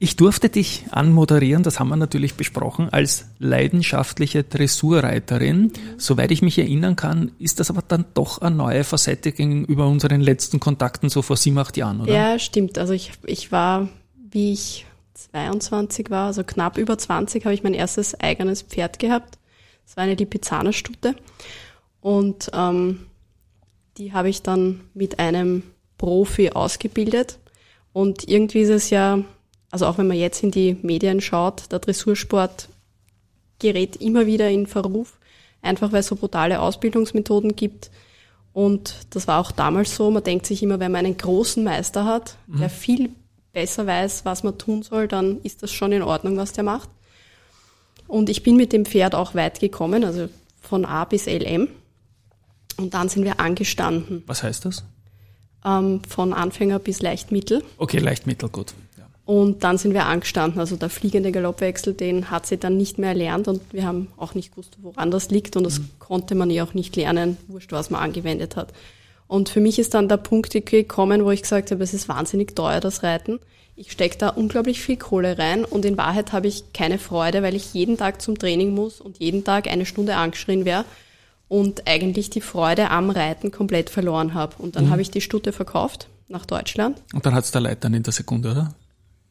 Ich 0.00 0.16
durfte 0.16 0.48
dich 0.48 0.84
anmoderieren, 0.90 1.62
das 1.62 1.78
haben 1.78 1.88
wir 1.88 1.96
natürlich 1.96 2.34
besprochen, 2.34 2.88
als 2.88 3.26
leidenschaftliche 3.38 4.42
Dressurreiterin. 4.42 5.72
Soweit 5.96 6.32
ich 6.32 6.42
mich 6.42 6.58
erinnern 6.58 6.96
kann, 6.96 7.30
ist 7.38 7.60
das 7.60 7.70
aber 7.70 7.82
dann 7.86 8.04
doch 8.14 8.40
eine 8.40 8.56
neue 8.56 8.82
Facette 8.82 9.30
gegenüber 9.30 9.86
unseren 9.86 10.20
letzten 10.20 10.58
Kontakten 10.58 11.08
so 11.08 11.22
vor 11.22 11.36
sieben, 11.36 11.58
acht 11.58 11.76
Jahren, 11.76 12.00
oder? 12.00 12.12
Ja, 12.12 12.38
stimmt. 12.40 12.78
Also 12.78 12.94
ich, 12.94 13.12
ich 13.26 13.52
war, 13.52 13.88
wie 14.30 14.52
ich 14.52 14.86
22 15.14 16.10
war, 16.10 16.26
also 16.26 16.42
knapp 16.42 16.78
über 16.78 16.98
20, 16.98 17.44
habe 17.44 17.54
ich 17.54 17.62
mein 17.62 17.74
erstes 17.74 18.18
eigenes 18.18 18.62
Pferd 18.62 18.98
gehabt. 18.98 19.38
Das 19.86 19.96
war 19.96 20.04
eine 20.04 20.14
Lipizzaner-Stute. 20.14 21.14
Und 22.02 22.50
ähm, 22.52 23.06
die 23.96 24.12
habe 24.12 24.28
ich 24.28 24.42
dann 24.42 24.80
mit 24.92 25.18
einem 25.18 25.62
Profi 25.96 26.50
ausgebildet. 26.50 27.38
Und 27.92 28.28
irgendwie 28.28 28.60
ist 28.60 28.70
es 28.70 28.90
ja, 28.90 29.20
also 29.70 29.86
auch 29.86 29.96
wenn 29.96 30.08
man 30.08 30.18
jetzt 30.18 30.42
in 30.42 30.50
die 30.50 30.76
Medien 30.82 31.20
schaut, 31.20 31.70
der 31.70 31.78
Dressursport 31.78 32.68
gerät 33.58 33.96
immer 33.96 34.26
wieder 34.26 34.50
in 34.50 34.66
Verruf, 34.66 35.18
einfach 35.62 35.92
weil 35.92 36.00
es 36.00 36.08
so 36.08 36.16
brutale 36.16 36.60
Ausbildungsmethoden 36.60 37.54
gibt. 37.54 37.90
Und 38.52 38.96
das 39.10 39.28
war 39.28 39.40
auch 39.40 39.52
damals 39.52 39.94
so. 39.94 40.10
Man 40.10 40.24
denkt 40.24 40.44
sich 40.46 40.62
immer, 40.62 40.80
wenn 40.80 40.92
man 40.92 41.06
einen 41.06 41.16
großen 41.16 41.62
Meister 41.62 42.04
hat, 42.04 42.36
der 42.48 42.68
viel 42.68 43.10
besser 43.52 43.86
weiß, 43.86 44.24
was 44.24 44.42
man 44.42 44.58
tun 44.58 44.82
soll, 44.82 45.08
dann 45.08 45.40
ist 45.42 45.62
das 45.62 45.70
schon 45.70 45.92
in 45.92 46.02
Ordnung, 46.02 46.36
was 46.36 46.52
der 46.52 46.64
macht. 46.64 46.88
Und 48.08 48.28
ich 48.28 48.42
bin 48.42 48.56
mit 48.56 48.72
dem 48.72 48.84
Pferd 48.84 49.14
auch 49.14 49.34
weit 49.34 49.60
gekommen, 49.60 50.04
also 50.04 50.28
von 50.60 50.84
A 50.84 51.04
bis 51.04 51.26
LM. 51.26 51.68
Und 52.76 52.94
dann 52.94 53.08
sind 53.08 53.24
wir 53.24 53.40
angestanden, 53.40 54.22
Was 54.26 54.42
heißt 54.42 54.64
das? 54.64 54.84
ähm, 55.64 56.00
von 56.08 56.32
Anfänger 56.32 56.78
bis 56.78 57.02
Leichtmittel. 57.02 57.62
Okay, 57.78 57.98
leicht 57.98 58.26
mittelgut. 58.26 58.74
Ja. 58.98 59.06
Und 59.24 59.62
dann 59.62 59.78
sind 59.78 59.94
wir 59.94 60.06
angestanden. 60.06 60.58
Also 60.60 60.76
der 60.76 60.90
fliegende 60.90 61.30
Galoppwechsel, 61.32 61.94
den 61.94 62.30
hat 62.30 62.46
sie 62.46 62.56
dann 62.56 62.76
nicht 62.76 62.98
mehr 62.98 63.10
erlernt 63.10 63.46
und 63.48 63.60
wir 63.72 63.86
haben 63.86 64.08
auch 64.16 64.34
nicht 64.34 64.50
gewusst, 64.52 64.76
woran 64.82 65.10
das 65.10 65.30
liegt 65.30 65.56
und 65.56 65.64
das 65.64 65.80
konnte 65.98 66.34
man 66.34 66.50
ja 66.50 66.64
auch 66.64 66.74
nicht 66.74 66.96
lernen, 66.96 67.36
wurscht, 67.48 67.72
was 67.72 67.90
man 67.90 68.00
angewendet 68.02 68.56
hat. 68.56 68.72
Und 69.28 69.48
für 69.48 69.60
mich 69.60 69.78
ist 69.78 69.94
dann 69.94 70.08
der 70.08 70.18
Punkt 70.18 70.52
gekommen, 70.66 71.24
wo 71.24 71.30
ich 71.30 71.42
gesagt 71.42 71.70
habe, 71.70 71.82
es 71.82 71.94
ist 71.94 72.08
wahnsinnig 72.08 72.54
teuer, 72.54 72.80
das 72.80 73.02
Reiten. 73.02 73.38
Ich 73.76 73.90
stecke 73.92 74.18
da 74.18 74.28
unglaublich 74.28 74.82
viel 74.82 74.98
Kohle 74.98 75.38
rein 75.38 75.64
und 75.64 75.86
in 75.86 75.96
Wahrheit 75.96 76.32
habe 76.32 76.48
ich 76.48 76.74
keine 76.74 76.98
Freude, 76.98 77.42
weil 77.42 77.54
ich 77.54 77.72
jeden 77.72 77.96
Tag 77.96 78.20
zum 78.20 78.36
Training 78.36 78.74
muss 78.74 79.00
und 79.00 79.18
jeden 79.20 79.44
Tag 79.44 79.68
eine 79.68 79.86
Stunde 79.86 80.16
angeschrien 80.16 80.66
wäre. 80.66 80.84
Und 81.52 81.86
eigentlich 81.86 82.30
die 82.30 82.40
Freude 82.40 82.88
am 82.90 83.10
Reiten 83.10 83.50
komplett 83.50 83.90
verloren 83.90 84.32
habe. 84.32 84.54
Und 84.56 84.74
dann 84.74 84.88
habe 84.88 85.02
ich 85.02 85.10
die 85.10 85.20
Stute 85.20 85.52
verkauft 85.52 86.08
nach 86.28 86.46
Deutschland. 86.46 87.02
Und 87.12 87.26
dann 87.26 87.34
hat's 87.34 87.50
da 87.50 87.58
Leid 87.58 87.84
dann 87.84 87.92
in 87.92 88.02
der 88.02 88.14
Sekunde, 88.14 88.52
oder? 88.52 88.74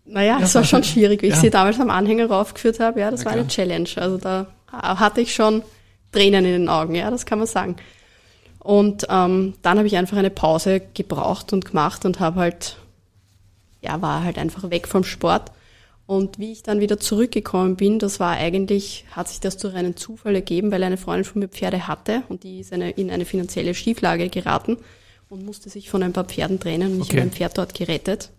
Naja, 0.05 0.37
es 0.39 0.53
war 0.53 0.63
schon 0.63 0.83
schwierig, 0.83 1.23
wie 1.23 1.27
ich 1.27 1.33
Ja. 1.33 1.39
sie 1.41 1.49
damals 1.49 1.79
am 1.79 1.89
Anhänger 1.89 2.27
raufgeführt 2.27 2.79
habe. 2.79 2.99
Ja, 2.99 3.09
das 3.09 3.21
Na 3.21 3.31
war 3.31 3.31
eine. 3.33 3.47
Challenge. 3.47 3.89
Also 3.95 4.17
da 4.19 4.45
hatte 4.71 5.21
ich 5.21 5.33
schon 5.33 5.63
Tränen 6.11 6.45
in 6.45 6.51
den 6.51 6.69
Augen, 6.69 6.93
ja, 6.93 7.09
das 7.09 7.25
kann 7.25 7.39
man 7.39 7.47
sagen. 7.47 7.75
Und 8.59 9.07
ähm, 9.09 9.55
dann 9.63 9.79
habe 9.79 9.87
ich 9.87 9.97
einfach 9.97 10.17
eine 10.17 10.29
Pause 10.29 10.79
gebraucht 10.93 11.53
und 11.53 11.65
gemacht 11.65 12.05
und 12.05 12.19
habe 12.19 12.39
halt, 12.39 12.77
ja, 13.81 13.99
war 14.03 14.23
halt 14.23 14.37
einfach 14.37 14.69
weg 14.69 14.87
vom 14.87 15.03
Sport. 15.03 15.51
Und 16.11 16.39
wie 16.39 16.51
ich 16.51 16.61
dann 16.61 16.81
wieder 16.81 16.99
zurückgekommen 16.99 17.77
bin, 17.77 17.97
das 17.97 18.19
war 18.19 18.31
eigentlich, 18.33 19.05
hat 19.11 19.29
sich 19.29 19.39
das 19.39 19.55
durch 19.55 19.75
einen 19.75 19.95
Zufall 19.95 20.35
ergeben, 20.35 20.69
weil 20.69 20.83
eine 20.83 20.97
Freundin 20.97 21.23
von 21.23 21.39
mir 21.39 21.47
Pferde 21.47 21.87
hatte 21.87 22.23
und 22.27 22.43
die 22.43 22.59
ist 22.59 22.73
eine, 22.73 22.89
in 22.91 23.09
eine 23.09 23.23
finanzielle 23.23 23.73
Schieflage 23.73 24.27
geraten 24.27 24.75
und 25.29 25.45
musste 25.45 25.69
sich 25.69 25.89
von 25.89 26.03
ein 26.03 26.11
paar 26.11 26.25
Pferden 26.25 26.59
trennen 26.59 26.95
und 26.95 26.97
ich 26.97 27.03
Okay. 27.07 27.17
habe 27.19 27.29
ein 27.29 27.31
Pferd 27.31 27.57
dort 27.57 27.73
gerettet 27.75 28.29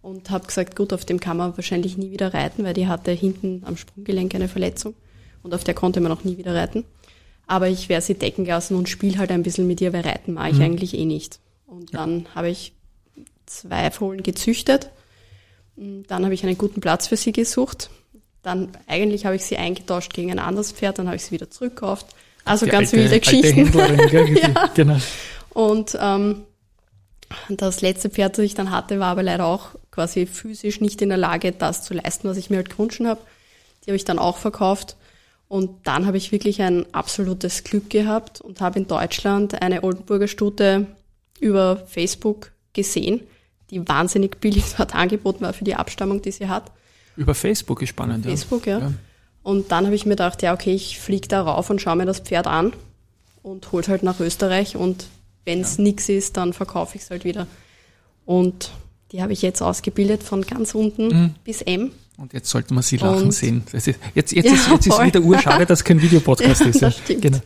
und 0.00 0.30
habe 0.30 0.46
gesagt, 0.46 0.74
gut, 0.74 0.94
auf 0.94 1.04
dem 1.04 1.20
kann 1.20 1.36
man 1.36 1.54
wahrscheinlich 1.54 1.98
nie 1.98 2.12
wieder 2.12 2.32
reiten, 2.32 2.64
weil 2.64 2.72
die 2.72 2.86
hatte 2.88 3.10
hinten 3.10 3.60
am 3.66 3.76
Sprunggelenk 3.76 4.34
eine 4.34 4.48
Verletzung 4.48 4.94
und 5.42 5.54
auf 5.54 5.64
der 5.64 5.74
konnte 5.74 6.00
man 6.00 6.12
auch 6.12 6.24
nie 6.24 6.38
wieder 6.38 6.54
reiten. 6.54 6.84
Aber 7.46 7.68
ich 7.68 7.90
werde 7.90 8.06
sie 8.06 8.14
decken 8.14 8.46
lassen 8.46 8.74
und 8.74 8.88
spiele 8.88 9.18
halt 9.18 9.30
ein 9.32 9.42
bisschen 9.42 9.66
mit 9.66 9.82
ihr, 9.82 9.92
weil 9.92 10.00
reiten 10.06 10.32
mache 10.32 10.48
ich 10.52 10.62
eigentlich 10.62 10.94
eh 10.96 11.04
nicht. 11.04 11.40
Und 11.66 11.92
dann 11.92 12.24
habe 12.34 12.48
ich 12.48 12.72
zwei 13.44 13.90
Fohlen 13.90 14.22
gezüchtet. 14.22 14.88
Mm, 15.76 16.02
Dann 16.08 16.24
habe 16.24 16.34
ich 16.34 16.44
einen 16.44 16.58
guten 16.58 16.80
Platz 16.80 17.06
für 17.08 17.16
sie 17.16 17.32
gesucht. 17.32 17.90
Dann 18.42 18.68
eigentlich 18.88 19.24
habe 19.24 19.36
ich 19.36 19.44
sie 19.44 19.56
eingetauscht 19.56 20.12
gegen 20.14 20.30
ein 20.32 20.38
anderes 20.38 20.72
Pferd, 20.72 20.98
dann 20.98 21.06
habe 21.06 21.16
ich 21.16 21.24
sie 21.24 21.30
wieder 21.32 21.50
zurückgekauft. 21.50 22.06
Also 22.44 22.66
Die 22.66 22.72
ganz 22.72 22.92
alte- 22.92 23.04
wilde 23.04 23.20
Geschichten. 23.20 23.72
Gell? 24.10 24.34
Die- 24.34 24.54
Genau. 24.74 24.96
Und 25.50 25.96
ähm, 26.00 26.42
das 27.48 27.80
letzte 27.82 28.10
Pferd, 28.10 28.36
das 28.38 28.44
ich 28.44 28.54
dann 28.54 28.70
hatte, 28.70 28.98
war 29.00 29.08
aber 29.08 29.22
leider 29.22 29.46
auch 29.46 29.70
quasi 29.90 30.26
physisch 30.26 30.80
nicht 30.80 31.00
in 31.02 31.08
der 31.08 31.18
Lage, 31.18 31.52
das 31.52 31.82
zu 31.84 31.94
leisten, 31.94 32.28
was 32.28 32.36
ich 32.36 32.50
mir 32.50 32.56
halt 32.56 32.70
gewünscht 32.70 33.00
habe. 33.04 33.20
Die 33.84 33.90
habe 33.90 33.96
ich 33.96 34.04
dann 34.04 34.18
auch 34.18 34.38
verkauft. 34.38 34.96
Und 35.48 35.86
dann 35.86 36.06
habe 36.06 36.16
ich 36.16 36.32
wirklich 36.32 36.62
ein 36.62 36.86
absolutes 36.94 37.62
Glück 37.64 37.90
gehabt 37.90 38.40
und 38.40 38.60
habe 38.60 38.78
in 38.78 38.86
Deutschland 38.88 39.60
eine 39.60 39.84
Oldenburger 39.84 40.28
Stute 40.28 40.86
über 41.40 41.76
Facebook 41.86 42.52
gesehen, 42.72 43.20
die 43.72 43.88
wahnsinnig 43.88 44.38
billig 44.40 44.64
dort 44.78 44.94
angeboten 44.94 45.40
war 45.40 45.52
für 45.52 45.64
die 45.64 45.74
Abstammung, 45.74 46.22
die 46.22 46.30
sie 46.30 46.46
hat. 46.48 46.70
Über 47.16 47.34
Facebook 47.34 47.82
ist 47.82 47.88
spannend, 47.88 48.24
Facebook, 48.24 48.66
ja. 48.66 48.78
Ja. 48.78 48.92
Und 49.42 49.72
dann 49.72 49.86
habe 49.86 49.94
ich 49.96 50.04
mir 50.06 50.10
gedacht, 50.12 50.40
ja, 50.42 50.54
okay, 50.54 50.72
ich 50.72 51.00
fliege 51.00 51.26
da 51.26 51.42
rauf 51.42 51.68
und 51.68 51.80
schaue 51.82 51.96
mir 51.96 52.06
das 52.06 52.20
Pferd 52.20 52.46
an 52.46 52.72
und 53.42 53.72
hol's 53.72 53.88
halt 53.88 54.04
nach 54.04 54.20
Österreich 54.20 54.76
und 54.76 55.06
wenn 55.44 55.60
es 55.62 55.78
nix 55.78 56.08
ist, 56.08 56.36
dann 56.36 56.52
verkaufe 56.52 56.96
ich 56.96 57.02
es 57.02 57.10
halt 57.10 57.24
wieder. 57.24 57.48
Und 58.24 58.70
die 59.10 59.20
habe 59.20 59.32
ich 59.32 59.42
jetzt 59.42 59.60
ausgebildet 59.60 60.22
von 60.22 60.42
ganz 60.42 60.74
unten 60.74 61.08
Mhm. 61.08 61.34
bis 61.44 61.60
M. 61.62 61.90
Und 62.18 62.32
jetzt 62.34 62.48
sollte 62.50 62.72
man 62.72 62.82
sie 62.84 62.98
lachen 62.98 63.24
Und- 63.24 63.32
sehen. 63.34 63.64
Ist, 63.72 63.86
jetzt 63.88 63.98
jetzt, 64.14 64.32
Ja, 64.32 64.42
ist, 64.54 64.68
jetzt 64.70 64.86
ist 64.86 65.02
wieder 65.02 65.20
urschade, 65.20 65.66
dass 65.66 65.82
kein 65.82 66.00
Videopodcast 66.00 66.60
Ja, 66.60 66.66
ist. 66.68 66.80
Ja. 66.80 66.88
das 66.88 66.98
stimmt. 66.98 67.22
Genau. 67.22 67.38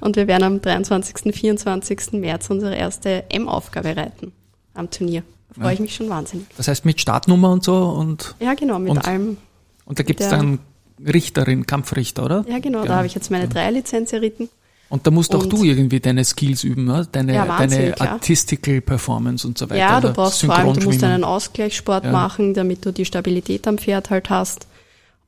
Und 0.00 0.16
wir 0.16 0.26
werden 0.28 0.44
am 0.44 0.60
23., 0.62 1.34
24. 1.34 2.12
März 2.12 2.48
unsere 2.50 2.76
erste 2.76 3.24
M-Aufgabe 3.30 3.96
reiten 3.96 4.32
am 4.80 4.90
Turnier. 4.90 5.22
Da 5.54 5.62
freue 5.62 5.74
ich 5.74 5.80
mich 5.80 5.94
schon 5.94 6.08
wahnsinnig. 6.08 6.46
Das 6.56 6.68
heißt 6.68 6.84
mit 6.84 7.00
Startnummer 7.00 7.50
und 7.52 7.62
so 7.64 7.76
und, 7.88 8.34
Ja, 8.40 8.54
genau, 8.54 8.78
mit 8.78 8.90
Und- 8.90 8.98
allem. 9.06 9.36
und 9.84 9.98
da 9.98 10.02
gibt's 10.02 10.28
Der- 10.28 10.38
dann 10.38 10.58
Richterin, 11.04 11.66
Kampfrichter, 11.66 12.24
oder? 12.24 12.44
Ja, 12.48 12.58
genau, 12.58 12.84
da 12.84 12.96
habe 12.96 13.06
ich 13.06 13.14
jetzt 13.14 13.30
meine 13.30 13.48
Dreierlizenz 13.48 14.12
erritten. 14.12 14.48
Und 14.90 15.06
da 15.06 15.10
musst 15.12 15.34
auch 15.36 15.44
Und- 15.44 15.52
du 15.52 15.62
irgendwie 15.64 16.00
deine 16.00 16.24
Skills 16.24 16.64
üben, 16.64 16.84
ne? 16.84 17.06
deine, 17.12 17.34
Ja, 17.34 17.46
deine 17.46 17.90
ja. 17.90 17.96
Artistical 18.00 18.80
Performance 18.80 19.46
und 19.46 19.56
so 19.56 19.66
weiter. 19.70 19.78
Ja, 19.78 20.00
du 20.00 20.12
brauchst 20.12 20.44
vor 20.44 20.54
allem, 20.54 20.74
du 20.74 20.84
musst 20.84 21.02
einen 21.04 21.22
Ausgleichssport 21.24 22.04
Ja. 22.04 22.10
machen, 22.12 22.54
damit 22.54 22.84
du 22.84 22.92
die 22.92 23.04
Stabilität 23.04 23.66
am 23.68 23.78
Pferd 23.78 24.10
halt 24.10 24.30
hast. 24.30 24.66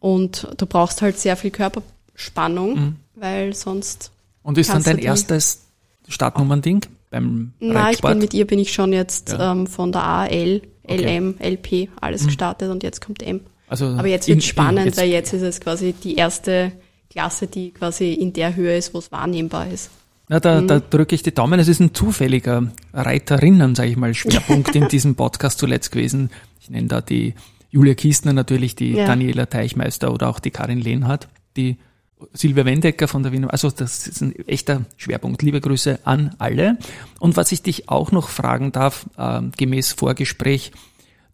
Und 0.01 0.49
du 0.57 0.67
brauchst 0.67 1.01
halt 1.01 1.19
sehr 1.19 1.37
viel 1.37 1.53
Körperspannung, 1.53 2.75
Mhm. 2.75 2.97
weil 3.15 3.55
sonst. 3.55 4.11
Und 4.43 4.59
ist 4.59 4.71
dann 4.71 4.83
dein 4.83 4.99
erstes 4.99 5.61
Startnummern-Ding 6.09 6.85
beim 7.13 7.53
Na, 7.61 7.91
ich 7.93 8.01
bin 8.01 8.19
mit 8.19 8.35
ihr 8.35 8.47
bin 8.47 8.59
ich 8.59 8.73
schon 8.73 8.93
jetzt 8.93 9.31
Ja. 9.33 9.53
ähm, 9.53 9.69
von 9.69 9.93
der 9.93 10.03
A, 10.03 10.27
L, 10.27 10.63
Okay. 10.85 11.21
Mhm. 11.21 11.37
LM, 11.39 11.53
LP, 11.53 11.89
alles 12.01 12.27
gestartet 12.27 12.69
und 12.69 12.83
jetzt 12.83 13.01
kommt 13.01 13.23
M. 13.23 13.41
also 13.69 13.87
Aber 13.87 14.09
jetzt 14.09 14.27
wird 14.27 14.43
spannend, 14.43 14.87
jetzt- 14.87 14.99
weil 14.99 15.09
jetzt 15.11 15.33
ist 15.33 15.43
es 15.43 15.61
quasi 15.61 15.93
die 15.93 16.17
erste 16.17 16.73
Klasse, 17.09 17.47
die 17.47 17.71
quasi 17.71 18.13
in 18.15 18.33
der 18.33 18.57
Höhe 18.57 18.77
ist, 18.77 18.93
wo 18.93 18.99
es 18.99 19.13
wahrnehmbar 19.13 19.69
ist. 19.71 19.91
Na, 20.29 20.41
da, 20.41 20.61
da 20.61 20.77
Mhm. 20.79 20.83
drücke 20.91 21.15
ich 21.15 21.23
die 21.23 21.33
Daumen. 21.33 21.61
Es 21.61 21.69
ist 21.69 21.79
ein 21.81 21.95
zufälliger 21.95 22.67
Reiterinnen, 22.93 23.75
sage 23.77 23.91
ich 23.91 23.97
mal, 23.97 24.13
Schwerpunkt 24.15 24.75
in 24.75 24.89
diesem 24.89 25.15
Podcast 25.15 25.59
zuletzt 25.59 25.93
gewesen. 25.93 26.31
Ich 26.61 26.69
nenne 26.71 26.89
da 26.89 27.01
die 27.01 27.35
Julia 27.71 27.95
Kiestner 27.95 28.33
natürlich, 28.33 28.75
die 28.75 28.93
Ja. 28.93 29.07
Daniela 29.07 29.47
Teichmeister 29.47 30.13
oder 30.13 30.29
auch 30.29 30.41
die 30.41 30.51
Karin 30.51 30.81
Lehnhardt, 30.81 31.29
die 31.57 31.77
Silvia 32.33 32.65
Wendecker 32.65 33.09
von 33.09 33.23
der 33.23 33.33
Wiener. 33.33 33.53
Also 33.53 33.71
das 33.71 34.07
ist 34.07 34.21
ein 34.21 34.35
echter 34.47 34.83
Schwerpunkt. 34.97 35.43
Liebe 35.43 35.61
Grüße 35.61 36.01
an 36.05 36.35
alle. 36.39 36.79
Und 37.21 37.37
was 37.37 37.53
ich 37.53 37.63
dich 37.63 37.89
auch 37.89 38.13
noch 38.13 38.29
fragen 38.29 38.73
darf, 38.73 39.07
ähm, 39.19 39.53
gemäß 39.57 39.93
Vorgespräch, 39.93 40.73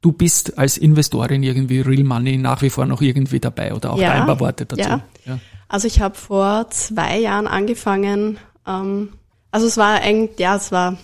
du 0.00 0.12
bist 0.12 0.58
als 0.58 0.78
Investorin 0.78 1.42
irgendwie 1.42 1.80
Real 1.80 2.04
Money 2.04 2.36
nach 2.38 2.62
wie 2.62 2.70
vor 2.70 2.86
noch 2.86 3.00
irgendwie 3.02 3.40
dabei 3.40 3.74
oder 3.74 3.92
auch 3.92 3.98
Ja, 3.98 4.08
da 4.14 4.20
ein 4.20 4.26
paar 4.26 4.40
Worte 4.40 4.66
dazu. 4.66 4.82
ja. 4.82 5.00
Ja. 5.24 5.38
Also 5.68 5.86
ich 5.86 6.00
habe 6.00 6.14
vor 6.14 6.70
zwei 6.70 7.18
Jahren 7.18 7.46
angefangen, 7.46 8.38
ähm, 8.66 9.10
also 9.50 9.66
es 9.66 9.76
war 9.76 10.00
eigentlich, 10.00 10.38
ja, 10.38 10.56
es 10.56 10.72
war, 10.72 10.96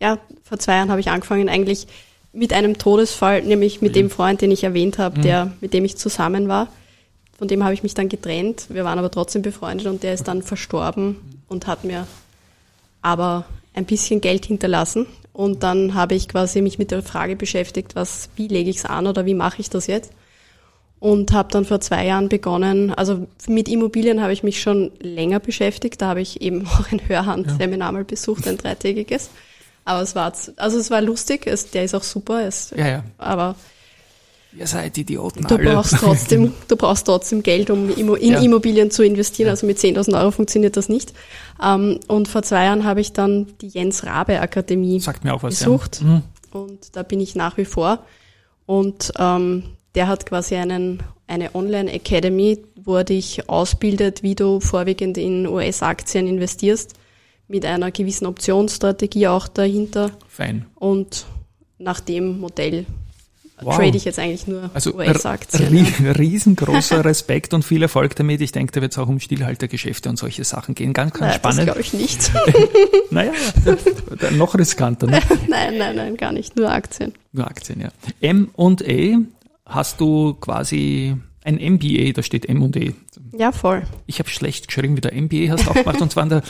ja, 0.00 0.18
vor 0.44 0.58
zwei 0.58 0.76
Jahren 0.76 0.90
habe 0.90 1.00
ich 1.00 1.10
angefangen 1.10 1.48
eigentlich 1.48 1.88
mit 2.32 2.52
einem 2.52 2.78
Todesfall, 2.78 3.42
nämlich 3.42 3.80
mit 3.82 3.96
dem 3.96 4.10
Freund, 4.10 4.42
den 4.42 4.50
ich 4.50 4.62
erwähnt 4.62 4.98
habe, 4.98 5.20
der, 5.20 5.52
mit 5.60 5.72
dem 5.72 5.84
ich 5.84 5.96
zusammen 5.96 6.46
war. 6.48 6.68
Von 7.38 7.48
dem 7.48 7.62
habe 7.64 7.74
ich 7.74 7.82
mich 7.82 7.94
dann 7.94 8.08
getrennt. 8.08 8.66
Wir 8.70 8.84
waren 8.84 8.98
aber 8.98 9.10
trotzdem 9.10 9.42
befreundet 9.42 9.86
und 9.86 10.02
der 10.02 10.14
ist 10.14 10.26
dann 10.26 10.42
verstorben 10.42 11.16
und 11.48 11.66
hat 11.66 11.84
mir 11.84 12.06
aber 13.02 13.44
ein 13.74 13.84
bisschen 13.84 14.20
Geld 14.20 14.46
hinterlassen. 14.46 15.06
Und 15.32 15.62
dann 15.62 15.94
habe 15.94 16.14
ich 16.14 16.28
quasi 16.28 16.62
mich 16.62 16.78
mit 16.78 16.90
der 16.90 17.02
Frage 17.02 17.36
beschäftigt, 17.36 17.94
was, 17.94 18.30
wie 18.36 18.48
lege 18.48 18.70
ich 18.70 18.78
es 18.78 18.84
an 18.86 19.06
oder 19.06 19.26
wie 19.26 19.34
mache 19.34 19.60
ich 19.60 19.68
das 19.68 19.86
jetzt? 19.86 20.12
Und 20.98 21.32
habe 21.32 21.50
dann 21.52 21.66
vor 21.66 21.78
zwei 21.80 22.06
Jahren 22.06 22.30
begonnen, 22.30 22.94
also 22.94 23.26
mit 23.46 23.68
Immobilien 23.68 24.22
habe 24.22 24.32
ich 24.32 24.42
mich 24.42 24.62
schon 24.62 24.92
länger 24.98 25.38
beschäftigt. 25.38 26.00
Da 26.00 26.08
habe 26.08 26.22
ich 26.22 26.40
eben 26.40 26.66
auch 26.66 26.90
ein 26.90 27.06
Hörhand-Seminar 27.06 27.92
mal 27.92 28.04
besucht, 28.04 28.48
ein 28.48 28.56
dreitägiges. 28.56 29.28
Aber 29.84 30.00
es 30.00 30.14
war, 30.16 30.32
also 30.56 30.78
es 30.78 30.90
war 30.90 31.02
lustig, 31.02 31.46
es, 31.46 31.70
der 31.70 31.84
ist 31.84 31.94
auch 31.94 32.02
super, 32.02 32.44
es, 32.46 32.72
Ja, 32.76 32.88
ja. 32.88 33.04
aber 33.18 33.56
Ihr 34.58 34.66
seid 34.66 34.96
Idioten 34.96 35.44
du 35.44 35.56
alle. 35.56 35.72
brauchst 35.72 35.94
trotzdem, 35.98 36.52
du 36.68 36.76
brauchst 36.76 37.06
trotzdem 37.06 37.42
Geld, 37.42 37.68
um 37.70 37.90
in 37.90 38.32
Ja. 38.32 38.40
Immobilien 38.40 38.90
zu 38.90 39.02
investieren. 39.04 39.50
Also 39.50 39.66
mit 39.66 39.78
10.000 39.78 40.18
Euro 40.18 40.30
funktioniert 40.30 40.76
das 40.76 40.88
nicht. 40.88 41.12
Ähm, 41.62 42.00
und 42.08 42.28
vor 42.28 42.42
zwei 42.42 42.64
Jahren 42.64 42.84
habe 42.84 43.00
ich 43.00 43.12
dann 43.12 43.46
die 43.60 43.68
Jens 43.68 44.04
Rabe 44.04 44.40
Akademie 44.40 44.98
Sagt 45.00 45.24
mir 45.24 45.34
auch 45.34 45.42
was. 45.42 45.58
besucht. 45.58 46.00
Ja. 46.00 46.06
Mhm. 46.06 46.22
Und 46.52 46.96
da 46.96 47.02
bin 47.02 47.20
ich 47.20 47.34
nach 47.34 47.56
wie 47.58 47.66
vor. 47.66 47.98
Und 48.64 49.12
ähm, 49.18 49.64
der 49.94 50.08
hat 50.08 50.24
quasi 50.26 50.54
einen, 50.56 51.02
eine 51.26 51.54
Online-Academy, 51.54 52.58
wo 52.82 52.96
er 52.96 53.04
dich 53.04 53.48
ausbildet, 53.48 54.22
wie 54.22 54.34
du 54.34 54.60
vorwiegend 54.60 55.18
in 55.18 55.46
US-Aktien 55.46 56.26
investierst, 56.26 56.94
mit 57.48 57.64
einer 57.66 57.90
gewissen 57.90 58.26
Optionsstrategie 58.26 59.28
auch 59.28 59.48
dahinter. 59.48 60.10
Fein. 60.28 60.64
Und 60.76 61.26
nach 61.78 62.00
dem 62.00 62.40
Modell 62.40 62.86
Wow. 63.62 63.76
trade 63.76 63.96
ich 63.96 64.04
jetzt 64.04 64.18
eigentlich 64.18 64.46
nur 64.46 64.70
Also 64.74 64.94
US-Aktien. 64.94 65.86
ja. 66.04 66.10
riesengroßer 66.18 67.04
Respekt 67.06 67.54
und 67.54 67.64
viel 67.64 67.82
Erfolg 67.82 68.14
damit. 68.16 68.42
Ich 68.42 68.52
denke, 68.52 68.72
da 68.72 68.82
wird 68.82 68.92
es 68.92 68.98
auch 68.98 69.08
um 69.08 69.18
Stillhaltergeschäfte 69.18 70.10
und 70.10 70.18
solche 70.18 70.44
Sachen 70.44 70.74
gehen. 70.74 70.92
Ganz, 70.92 71.14
ganz 71.14 71.26
das 71.32 71.36
spannend. 71.36 71.64
glaube 71.64 71.80
ich 71.80 71.92
nicht. 71.92 72.30
Naja, 73.10 73.32
noch 74.32 74.54
riskanter. 74.56 75.06
Ne? 75.06 75.20
nein, 75.48 75.78
nein, 75.78 75.96
nein, 75.96 76.16
gar 76.16 76.32
nicht. 76.32 76.56
Nur 76.56 76.70
Aktien. 76.70 77.14
Nur 77.32 77.46
Aktien, 77.46 77.80
ja. 77.80 77.88
M 78.20 78.50
und 78.54 78.82
E 78.82 79.16
hast 79.64 80.00
du 80.00 80.34
quasi 80.34 81.16
ein 81.44 81.54
MBA, 81.54 82.12
da 82.12 82.22
steht 82.22 82.46
M 82.46 82.62
und 82.62 82.76
E. 82.76 82.94
Ja, 83.38 83.52
voll. 83.52 83.84
Ich 84.06 84.18
habe 84.18 84.28
schlecht 84.28 84.66
geschrieben, 84.68 84.96
wie 84.96 85.00
der 85.00 85.14
MBA 85.14 85.50
hast 85.52 85.66
du 85.66 85.70
auch 85.70 85.74
gemacht 85.74 86.00
und 86.02 86.10
zwar 86.10 86.24
an 86.24 86.28
der 86.30 86.42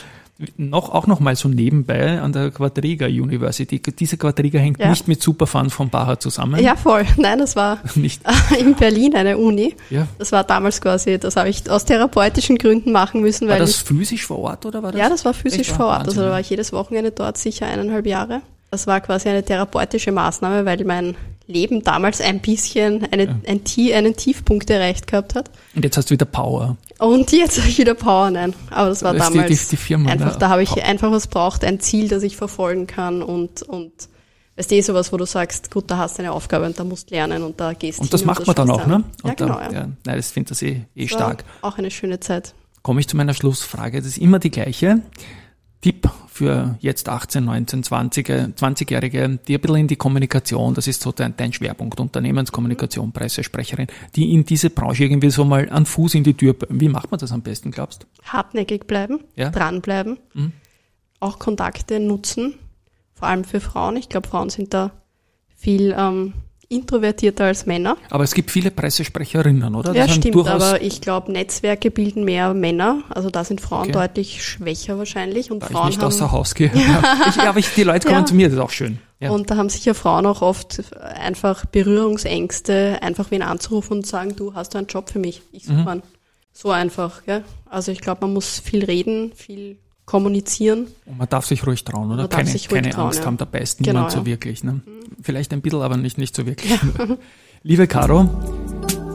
noch, 0.57 0.89
auch 0.93 1.07
noch 1.07 1.19
mal 1.19 1.35
so 1.35 1.49
nebenbei 1.49 2.21
an 2.21 2.31
der 2.31 2.51
Quadriga 2.51 3.07
University. 3.07 3.79
Diese 3.81 4.17
Quadriga 4.17 4.59
hängt 4.59 4.79
Ja. 4.79 4.89
nicht 4.89 5.07
mit 5.07 5.21
Superfun 5.21 5.69
von 5.69 5.89
Baha 5.89 6.19
zusammen. 6.19 6.61
Ja, 6.63 6.75
voll. 6.75 7.05
Nein, 7.17 7.39
das 7.39 7.55
war 7.55 7.79
Nicht. 7.95 8.21
in 8.59 8.75
Berlin 8.75 9.15
eine 9.15 9.37
Uni. 9.37 9.75
Ja. 9.89 10.07
Das 10.19 10.31
war 10.31 10.43
damals 10.43 10.79
quasi, 10.81 11.17
das 11.17 11.35
habe 11.35 11.49
ich 11.49 11.69
aus 11.69 11.85
therapeutischen 11.85 12.57
Gründen 12.57 12.91
machen 12.91 13.21
müssen, 13.21 13.47
War 13.47 13.53
weil 13.55 13.61
das 13.61 13.71
ich, 13.71 13.83
physisch 13.83 14.25
vor 14.27 14.39
Ort 14.39 14.65
oder 14.65 14.83
war 14.83 14.91
das? 14.91 14.99
ja, 14.99 15.09
das 15.09 15.25
war 15.25 15.33
physisch 15.33 15.71
vor 15.71 15.87
Ort. 15.87 15.99
Wahnsinn, 16.01 16.09
Also 16.09 16.21
da 16.21 16.27
ja. 16.27 16.33
war 16.33 16.39
ich 16.39 16.49
jedes 16.49 16.71
Wochenende 16.71 17.11
dort, 17.11 17.37
sicher 17.37 17.65
eineinhalb 17.65 18.05
Jahre. 18.05 18.41
Das 18.69 18.85
war 18.85 18.99
quasi 19.01 19.29
eine 19.29 19.43
therapeutische 19.43 20.11
Maßnahme, 20.11 20.65
weil 20.65 20.83
mein 20.83 21.15
Leben 21.47 21.81
damals 21.83 22.19
ein 22.19 22.41
bisschen 22.41 23.07
eine, 23.11 23.39
ein, 23.47 23.63
Tie- 23.63 23.93
einen 23.95 24.17
Tiefpunkt 24.17 24.69
erreicht 24.69 25.07
gehabt 25.07 25.35
hat. 25.35 25.49
Und 25.73 25.85
jetzt 25.85 25.95
hast 25.95 26.09
du 26.09 26.13
wieder 26.13 26.25
Power. 26.25 26.75
Und 26.99 27.31
jetzt 27.31 27.59
habe 27.59 27.69
ich 27.69 27.77
wieder 27.77 27.93
Power, 27.93 28.31
nein. 28.31 28.53
Aber 28.71 28.89
das 28.89 29.03
war 29.03 29.13
Das 29.13 29.23
ist 29.23 29.29
die- 29.33 29.37
damals 29.37 29.59
die- 29.65 29.69
die 29.71 29.77
Firma, 29.77 30.09
einfach, 30.09 30.33
ne? 30.33 30.37
da 30.39 30.49
habe 30.49 30.63
ich 30.63 30.83
einfach 30.83 31.11
was 31.11 31.27
braucht, 31.27 31.63
ein 31.63 31.79
Ziel, 31.79 32.07
das 32.07 32.23
ich 32.23 32.35
verfolgen 32.37 32.87
kann 32.87 33.21
und, 33.21 33.61
und 33.63 33.91
weißt 34.55 34.71
du, 34.71 34.75
eh 34.75 34.81
sowas, 34.81 35.13
wo 35.13 35.17
du 35.17 35.25
sagst, 35.25 35.69
gut, 35.69 35.91
da 35.91 35.97
hast 35.97 36.17
du 36.17 36.23
eine 36.23 36.31
Aufgabe 36.31 36.65
und 36.65 36.79
da 36.79 36.83
musst 36.83 37.11
lernen 37.11 37.43
und 37.43 37.59
da 37.59 37.73
gehst 37.73 37.99
Und 37.99 38.11
das 38.11 38.25
macht 38.25 38.47
man 38.47 38.55
dann 38.55 38.69
auch, 38.71 38.87
ne? 38.87 39.03
Und 39.21 39.29
Ja, 39.29 39.33
genau, 39.35 39.55
da, 39.59 39.71
ja. 39.71 39.81
Nein, 40.05 40.15
das 40.17 40.31
finde 40.31 40.53
ich 40.53 40.61
eh, 40.63 40.81
eh 40.95 41.07
stark. 41.07 41.43
Auch 41.61 41.77
eine 41.77 41.91
schöne 41.91 42.19
Zeit. 42.19 42.53
Komme 42.81 42.99
ich 43.01 43.07
zu 43.07 43.15
meiner 43.17 43.33
Schlussfrage. 43.35 43.97
Das 43.99 44.07
ist 44.07 44.17
immer 44.17 44.39
die 44.39 44.49
gleiche. 44.49 45.01
Tipp 45.87 46.09
für 46.27 46.77
jetzt 46.81 47.07
18, 47.07 47.45
19, 47.45 47.81
20, 47.83 48.27
20-Jährige, 48.29 49.39
die 49.47 49.55
ein 49.55 49.61
bisschen 49.61 49.75
in 49.77 49.87
die 49.87 49.95
Kommunikation, 49.95 50.73
das 50.73 50.85
ist 50.85 51.01
so 51.01 51.13
dein, 51.13 51.33
dein 51.37 51.53
Schwerpunkt, 51.53 51.97
Unternehmenskommunikation, 52.01 53.13
Pressesprecherin, 53.13 53.87
die 54.13 54.33
in 54.33 54.43
diese 54.43 54.69
Branche 54.69 55.05
irgendwie 55.05 55.29
so 55.29 55.45
mal 55.45 55.69
einen 55.69 55.85
Fuß 55.85 56.15
in 56.15 56.25
die 56.25 56.33
Tür, 56.33 56.57
wie 56.67 56.89
macht 56.89 57.09
man 57.09 57.21
das 57.21 57.31
am 57.31 57.41
besten, 57.41 57.71
glaubst 57.71 58.03
du? 58.03 58.07
Hartnäckig 58.25 58.85
bleiben, 58.85 59.21
Ja. 59.37 59.49
dranbleiben, 59.49 60.17
Mhm. 60.33 60.51
auch 61.21 61.39
Kontakte 61.39 62.01
nutzen, 62.01 62.55
vor 63.13 63.29
allem 63.29 63.45
für 63.45 63.61
Frauen. 63.61 63.95
Ich 63.95 64.09
glaube, 64.09 64.27
Frauen 64.27 64.49
sind 64.49 64.73
da 64.73 64.91
viel 65.55 65.95
ähm, 65.97 66.33
introvertierter 66.69 67.45
als 67.45 67.65
Männer. 67.65 67.95
Aber 68.09 68.23
es 68.23 68.33
gibt 68.33 68.51
viele 68.51 68.71
Pressesprecherinnen, 68.71 69.73
oder? 69.75 69.93
Ja, 69.93 70.03
Das 70.05 70.13
sind 70.13 70.23
stimmt, 70.25 70.47
aber 70.47 70.81
ich 70.81 70.99
glaube, 71.01 71.31
Netzwerke 71.31 71.91
bilden 71.91 72.23
mehr 72.25 72.53
Männer. 72.53 73.03
Also 73.09 73.29
da 73.29 73.43
sind 73.43 73.61
Frauen 73.61 73.83
Okay. 73.83 73.91
deutlich 73.93 74.43
schwächer 74.45 74.97
wahrscheinlich. 74.97 75.49
Und 75.51 75.61
da 75.63 75.67
ich 75.67 75.71
Frauen 75.73 75.87
nicht 75.87 76.03
außer 76.03 76.25
haben, 76.25 76.31
Haus 76.33 76.55
gehe. 76.55 76.71
Ja. 76.73 77.03
Ich, 77.29 77.39
aber 77.41 77.59
ich, 77.59 77.73
die 77.73 77.83
Leute 77.83 78.07
kommen 78.07 78.19
Ja. 78.21 78.25
zu 78.25 78.35
mir, 78.35 78.47
das 78.47 78.55
ist 78.55 78.61
auch 78.61 78.69
schön. 78.71 78.99
Ja. 79.19 79.31
und 79.31 79.49
da 79.49 79.57
haben 79.57 79.67
sicher 79.69 79.95
Frauen 79.95 80.27
auch 80.27 80.43
oft 80.43 80.93
einfach 81.01 81.65
Berührungsängste, 81.65 82.99
einfach 83.01 83.31
wen 83.31 83.41
anzurufen 83.41 83.97
und 83.97 84.05
sagen, 84.07 84.35
du 84.35 84.53
hast 84.53 84.73
du 84.73 84.77
einen 84.77 84.87
Job 84.87 85.09
für 85.09 85.17
mich, 85.19 85.41
ich 85.51 85.67
Mhm. 85.67 85.79
suche 85.79 85.89
einen. 85.89 86.03
So 86.53 86.71
einfach, 86.71 87.23
gell? 87.25 87.43
Also 87.69 87.91
ich 87.91 88.01
glaube, 88.01 88.21
man 88.21 88.33
muss 88.33 88.59
viel 88.59 88.83
reden, 88.83 89.31
viel 89.35 89.77
kommunizieren. 90.07 90.87
Und 91.05 91.19
man 91.19 91.29
darf 91.29 91.45
sich 91.45 91.67
ruhig 91.67 91.83
trauen, 91.83 92.07
oder? 92.07 92.23
Man 92.23 92.29
keine 92.29 92.49
ruhig 92.49 92.67
keine 92.67 92.89
trauen, 92.89 93.05
Angst 93.07 93.19
ja. 93.19 93.25
haben, 93.25 93.37
da 93.37 93.45
beißt 93.45 93.79
Genau, 93.79 93.91
niemand 93.91 94.11
so 94.11 94.19
ja. 94.19 94.25
wirklich. 94.25 94.63
Ne? 94.63 94.81
Vielleicht 95.21 95.53
ein 95.53 95.61
bisschen, 95.61 95.81
aber 95.81 95.97
nicht, 95.97 96.17
nicht 96.17 96.35
so 96.35 96.47
wirklich. 96.47 96.73
Liebe 97.63 97.87
Caro, 97.87 98.29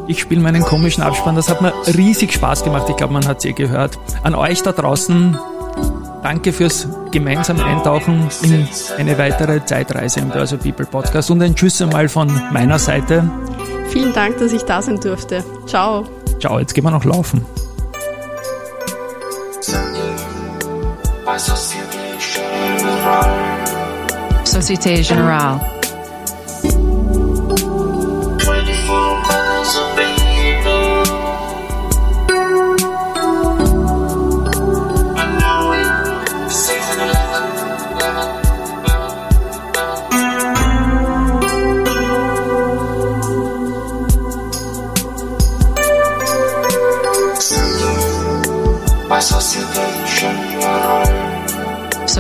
ich 0.07 0.21
spiele 0.21 0.41
meinen 0.41 0.63
komischen 0.63 1.03
Abspann. 1.03 1.35
Das 1.35 1.49
hat 1.49 1.63
mir 1.63 1.73
riesig 1.97 2.33
Spaß 2.33 2.63
gemacht. 2.63 2.89
Ich 2.91 2.97
glaube, 2.97 3.15
man 3.15 3.27
hat 3.27 3.39
es 3.39 3.47
eh 3.47 3.53
gehört. 3.53 3.99
An 4.23 4.35
euch 4.35 4.63
da 4.63 4.73
draußen, 4.73 5.39
danke 6.23 6.53
fürs 6.53 6.87
gemeinsame 7.11 7.65
Eintauchen 7.65 8.29
in 8.43 8.69
eine 8.99 9.17
weitere 9.17 9.65
Zeitreise 9.65 10.21
im 10.21 10.29
Börse 10.29 10.59
People 10.59 10.85
Podcast 10.87 11.31
und 11.31 11.43
ein 11.43 11.55
Tschüss 11.55 11.81
einmal 11.81 12.11
von 12.11 12.31
meiner 12.53 12.79
Seite. 12.79 13.31
Vielen 13.89 14.13
Dank, 14.13 14.37
dass 14.39 14.53
ich 14.53 14.63
da 14.63 14.83
sein 14.83 15.01
durfte. 15.01 15.43
Ciao. 15.67 16.05
Ciao, 16.39 16.59
jetzt 16.59 16.75
gehen 16.75 16.85
wir 16.85 16.91
noch 16.91 17.05
laufen. 17.05 17.43
Société 21.39 21.99
Générale. 22.19 23.31
Société 24.45 25.03
Générale. 25.03 25.82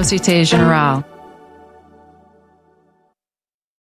Société 0.02 0.44
Générale. 0.44 1.11